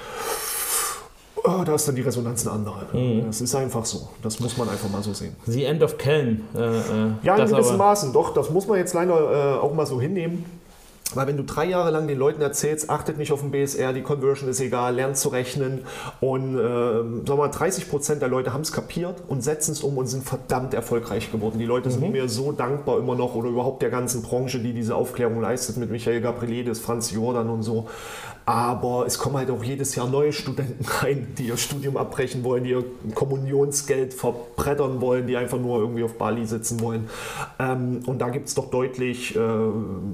oh, 1.47 1.63
da 1.65 1.75
ist 1.75 1.87
dann 1.89 1.95
die 1.95 2.03
Resonanz 2.03 2.47
eine 2.47 2.57
andere. 2.57 2.87
Mhm. 2.93 3.27
Das 3.27 3.41
ist 3.41 3.55
einfach 3.55 3.85
so. 3.85 4.09
Das 4.23 4.41
muss 4.41 4.57
man 4.57 4.69
einfach 4.69 4.91
mal 4.91 5.03
so 5.03 5.13
sehen. 5.13 5.35
The 5.47 5.65
End 5.65 5.83
of 5.83 5.99
Kelm. 5.99 6.43
Äh, 6.55 6.59
äh, 6.59 6.83
ja, 7.23 7.37
in 7.37 7.49
gewissem 7.49 7.77
Maßen, 7.77 8.13
doch. 8.13 8.35
Das 8.35 8.51
muss 8.51 8.67
man 8.67 8.79
jetzt 8.79 8.95
leider 8.95 9.57
äh, 9.57 9.59
auch 9.59 9.73
mal 9.75 9.87
so 9.87 10.01
hinnehmen. 10.01 10.45
Weil 11.15 11.29
wenn 11.29 11.37
du 11.37 11.45
drei 11.45 11.67
Jahre 11.67 11.91
lang 11.91 12.09
den 12.09 12.19
Leuten 12.19 12.43
erzählst, 12.43 12.91
achtet 12.91 13.17
nicht 13.17 13.31
auf 13.31 13.41
den 13.41 13.53
BSR, 13.53 13.93
die 13.93 14.03
Conversion 14.03 14.51
ist 14.51 14.61
egal, 14.61 14.97
lernt 14.97 15.17
zu 15.17 15.29
rechnen 15.29 15.85
und 16.21 16.59
äh, 16.59 17.27
sag 17.27 17.39
mal, 17.39 17.49
30 17.49 17.89
Prozent 17.89 18.23
der 18.23 18.29
Leute 18.29 18.53
haben 18.53 18.63
es 18.63 18.73
kapiert 18.73 19.23
und 19.29 19.43
setzen 19.43 19.73
es 19.73 19.83
um 19.83 19.97
und 19.99 20.09
sind 20.09 20.25
verdammt 20.25 20.75
erfolgreich 20.75 21.31
geworden. 21.31 21.59
Die 21.59 21.65
Leute 21.65 21.89
mhm. 21.89 21.93
sind 21.93 22.13
mir 22.13 22.29
so 22.29 22.51
dankbar 22.51 22.99
immer 22.99 23.15
noch 23.15 23.37
oder 23.37 23.49
überhaupt 23.49 23.83
der 23.83 23.91
ganzen 23.91 24.23
Branche, 24.23 24.59
die 24.59 24.73
diese 24.73 24.97
Aufklärung 24.97 25.41
leistet 25.41 25.77
mit 25.77 25.91
Michael 25.91 26.21
Gabrielides, 26.21 26.81
Franz 26.81 27.13
Jordan 27.13 27.51
und 27.51 27.63
so. 27.63 27.89
Aber 28.49 29.07
es 29.07 29.19
kommen 29.19 29.37
halt 29.37 29.51
auch 29.51 29.65
jedes 29.65 29.97
Jahr 29.97 30.09
neue 30.09 30.33
Studenten 30.33 30.85
rein, 31.03 31.35
die 31.37 31.49
ihr 31.49 31.57
Studium 31.57 31.97
abbrechen 31.97 32.45
wollen, 32.45 32.63
die 32.63 32.71
ihr 32.71 32.85
Kommunionsgeld 33.13 34.15
verbrettern 34.15 35.01
wollen, 35.01 35.27
die 35.27 35.37
einfach 35.37 35.59
nur 35.59 35.81
irgendwie 35.81 36.05
auf 36.05 36.15
Bali 36.15 36.47
sitzen 36.47 36.81
wollen. 36.81 37.11
Ähm, 37.59 38.03
und 38.07 38.21
da 38.21 38.29
gibt 38.29 38.47
es 38.47 38.55
doch 38.55 38.71
deutlich 38.71 39.35
äh, 39.35 39.41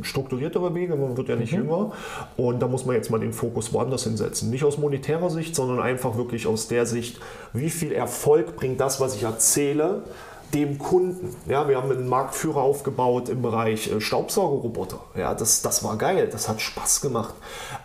strukturiertere 0.01 0.75
Wege, 0.75 0.97
man 0.97 1.15
wird 1.15 1.29
ja 1.29 1.37
nicht 1.37 1.53
mhm. 1.53 1.59
jünger. 1.59 1.93
Und 2.39 2.61
da 2.61 2.69
muss 2.69 2.87
man 2.87 2.97
jetzt 2.97 3.11
mal 3.11 3.21
den 3.21 3.35
Fokus 3.35 3.75
woanders 3.75 4.05
hinsetzen. 4.05 4.49
Nicht 4.49 4.65
aus 4.65 4.79
monetärer 4.79 5.29
Sicht, 5.29 5.55
sondern 5.55 5.81
einfach 5.81 6.17
wirklich 6.17 6.47
aus 6.47 6.69
der 6.69 6.87
Sicht, 6.87 7.21
wie 7.53 7.69
viel 7.69 7.93
Erfolg 7.93 8.57
bringt 8.57 8.81
das, 8.81 8.99
was 8.99 9.15
ich 9.15 9.25
erzähle, 9.25 10.05
dem 10.55 10.79
Kunden. 10.79 11.35
Ja, 11.47 11.69
wir 11.69 11.77
haben 11.77 11.91
einen 11.91 12.09
Marktführer 12.09 12.61
aufgebaut 12.61 13.29
im 13.29 13.43
Bereich 13.43 13.91
äh, 13.91 14.01
Staubsaugerroboter. 14.01 15.01
Ja, 15.17 15.35
das, 15.35 15.63
das 15.63 15.83
war 15.83 15.97
geil, 15.97 16.29
das 16.31 16.49
hat 16.49 16.61
Spaß 16.61 17.01
gemacht. 17.01 17.35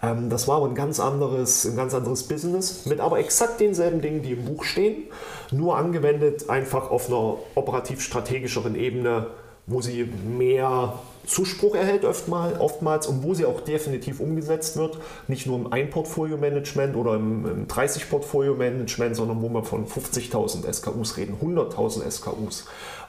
Ähm, 0.03 0.29
das 0.29 0.47
war 0.47 0.57
aber 0.57 0.67
ein 0.67 0.75
ganz 0.75 0.99
anderes, 0.99 1.65
ein 1.65 1.75
ganz 1.75 1.93
anderes 1.93 2.23
Business 2.23 2.85
mit 2.85 2.99
aber 2.99 3.19
exakt 3.19 3.59
denselben 3.59 4.01
Dingen, 4.01 4.21
die 4.21 4.33
im 4.33 4.45
Buch 4.45 4.63
stehen, 4.63 5.03
nur 5.51 5.77
angewendet 5.77 6.49
einfach 6.49 6.91
auf 6.91 7.07
einer 7.07 7.35
operativ-strategischeren 7.55 8.75
Ebene, 8.75 9.27
wo 9.65 9.81
sie 9.81 10.03
mehr 10.03 10.93
Zuspruch 11.27 11.75
erhält 11.75 12.05
oftmals 12.05 13.05
und 13.05 13.21
wo 13.21 13.33
sie 13.33 13.45
auch 13.45 13.61
definitiv 13.61 14.19
umgesetzt 14.19 14.77
wird. 14.77 14.97
Nicht 15.27 15.45
nur 15.45 15.57
im 15.57 15.71
Ein-Portfolio-Management 15.71 16.95
oder 16.95 17.15
im, 17.15 17.45
im 17.45 17.67
30-Portfolio-Management, 17.67 19.15
sondern 19.15 19.41
wo 19.41 19.49
wir 19.49 19.63
von 19.63 19.85
50.000 19.85 20.71
SKUs 20.71 21.17
reden, 21.17 21.37
100.000 21.41 22.09
SKUs 22.09 22.65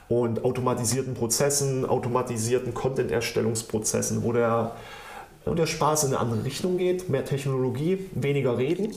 und 0.09 0.43
automatisierten 0.43 1.13
Prozessen, 1.13 1.85
automatisierten 1.85 2.73
Content-Erstellungsprozessen, 2.73 4.23
wo 4.23 4.33
der 4.33 4.75
wo 5.45 5.55
der 5.55 5.67
Spaß 5.67 6.03
in 6.03 6.09
eine 6.09 6.19
andere 6.19 6.43
Richtung 6.43 6.77
geht, 6.77 7.09
mehr 7.09 7.25
Technologie, 7.25 8.09
weniger 8.11 8.57
Reden. 8.57 8.93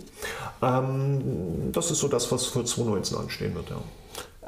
Ähm, 0.60 1.70
das 1.72 1.90
ist 1.90 2.00
so 2.00 2.08
das, 2.08 2.30
was 2.32 2.46
für 2.46 2.64
2019 2.64 3.16
anstehen 3.16 3.54
wird. 3.54 3.70
Ja. 3.70 3.76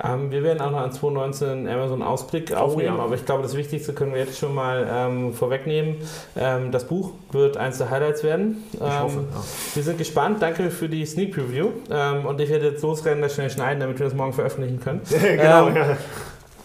Ähm, 0.02 0.32
wir 0.32 0.42
werden 0.42 0.60
auch 0.60 0.72
noch 0.72 0.80
an 0.80 0.90
2019 0.90 1.68
Amazon 1.68 2.02
Ausblick 2.02 2.50
oh, 2.52 2.56
aufnehmen, 2.56 2.96
ja. 2.96 3.02
aber 3.04 3.14
ich 3.14 3.24
glaube, 3.24 3.44
das 3.44 3.56
Wichtigste 3.56 3.92
können 3.92 4.12
wir 4.12 4.20
jetzt 4.20 4.38
schon 4.38 4.52
mal 4.52 4.88
ähm, 4.90 5.32
vorwegnehmen. 5.32 5.98
Ähm, 6.36 6.72
das 6.72 6.84
Buch 6.84 7.12
wird 7.30 7.56
eins 7.56 7.78
der 7.78 7.90
Highlights 7.90 8.24
werden. 8.24 8.64
ich 8.72 8.80
hoffe, 8.80 9.18
ähm, 9.18 9.28
ja. 9.32 9.40
Wir 9.74 9.82
sind 9.84 9.98
gespannt. 9.98 10.42
Danke 10.42 10.70
für 10.70 10.88
die 10.88 11.06
Sneak 11.06 11.32
Preview. 11.32 11.68
Ähm, 11.90 12.26
und 12.26 12.40
ich 12.40 12.50
werde 12.50 12.70
jetzt 12.70 12.82
losrennen, 12.82 13.22
das 13.22 13.34
schnell 13.34 13.50
schneiden, 13.50 13.78
damit 13.78 13.98
wir 14.00 14.06
das 14.06 14.14
morgen 14.14 14.32
veröffentlichen 14.32 14.80
können. 14.80 15.00
genau, 15.08 15.68
ähm, 15.68 15.76
ja. 15.76 15.96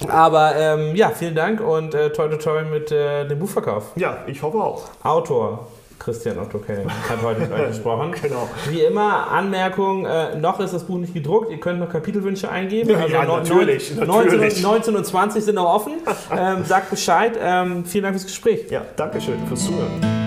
Aber 0.07 0.79
ja, 0.95 1.09
vielen 1.09 1.35
Dank 1.35 1.59
und 1.59 1.93
äh, 1.93 2.09
toi 2.13 2.29
toi 2.29 2.37
toi 2.37 2.63
mit 2.63 2.89
äh, 2.89 3.27
dem 3.27 3.37
Buchverkauf. 3.37 3.91
Ja, 3.97 4.19
ich 4.27 4.41
hoffe 4.41 4.57
auch. 4.57 4.83
Autor, 5.03 5.67
Christian 5.99 6.39
Otto 6.39 6.59
Kell 6.59 6.85
hat 6.87 7.21
heute 7.21 7.41
mit 7.41 7.51
euch 7.51 7.67
gesprochen. 7.67 8.13
genau. 8.21 8.49
Wie 8.69 8.81
immer, 8.81 9.29
Anmerkung, 9.29 10.05
äh, 10.05 10.35
noch 10.37 10.59
ist 10.59 10.73
das 10.73 10.85
Buch 10.85 10.97
nicht 10.97 11.13
gedruckt, 11.13 11.51
ihr 11.51 11.59
könnt 11.59 11.79
noch 11.79 11.89
Kapitelwünsche 11.89 12.49
eingeben. 12.49 12.95
Also 12.95 13.13
ja, 13.13 13.25
natürlich, 13.25 13.95
19, 13.95 14.07
natürlich. 14.07 14.61
19 14.61 14.95
und 14.95 15.05
20 15.05 15.43
sind 15.43 15.55
noch 15.55 15.73
offen. 15.73 15.93
ähm, 16.37 16.63
sagt 16.63 16.89
Bescheid. 16.89 17.37
Ähm, 17.39 17.85
vielen 17.85 18.03
Dank 18.03 18.15
fürs 18.15 18.25
Gespräch. 18.25 18.69
Ja, 18.69 18.85
danke 18.95 19.21
schön 19.21 19.37
fürs 19.47 19.65
Zuhören. 19.65 20.18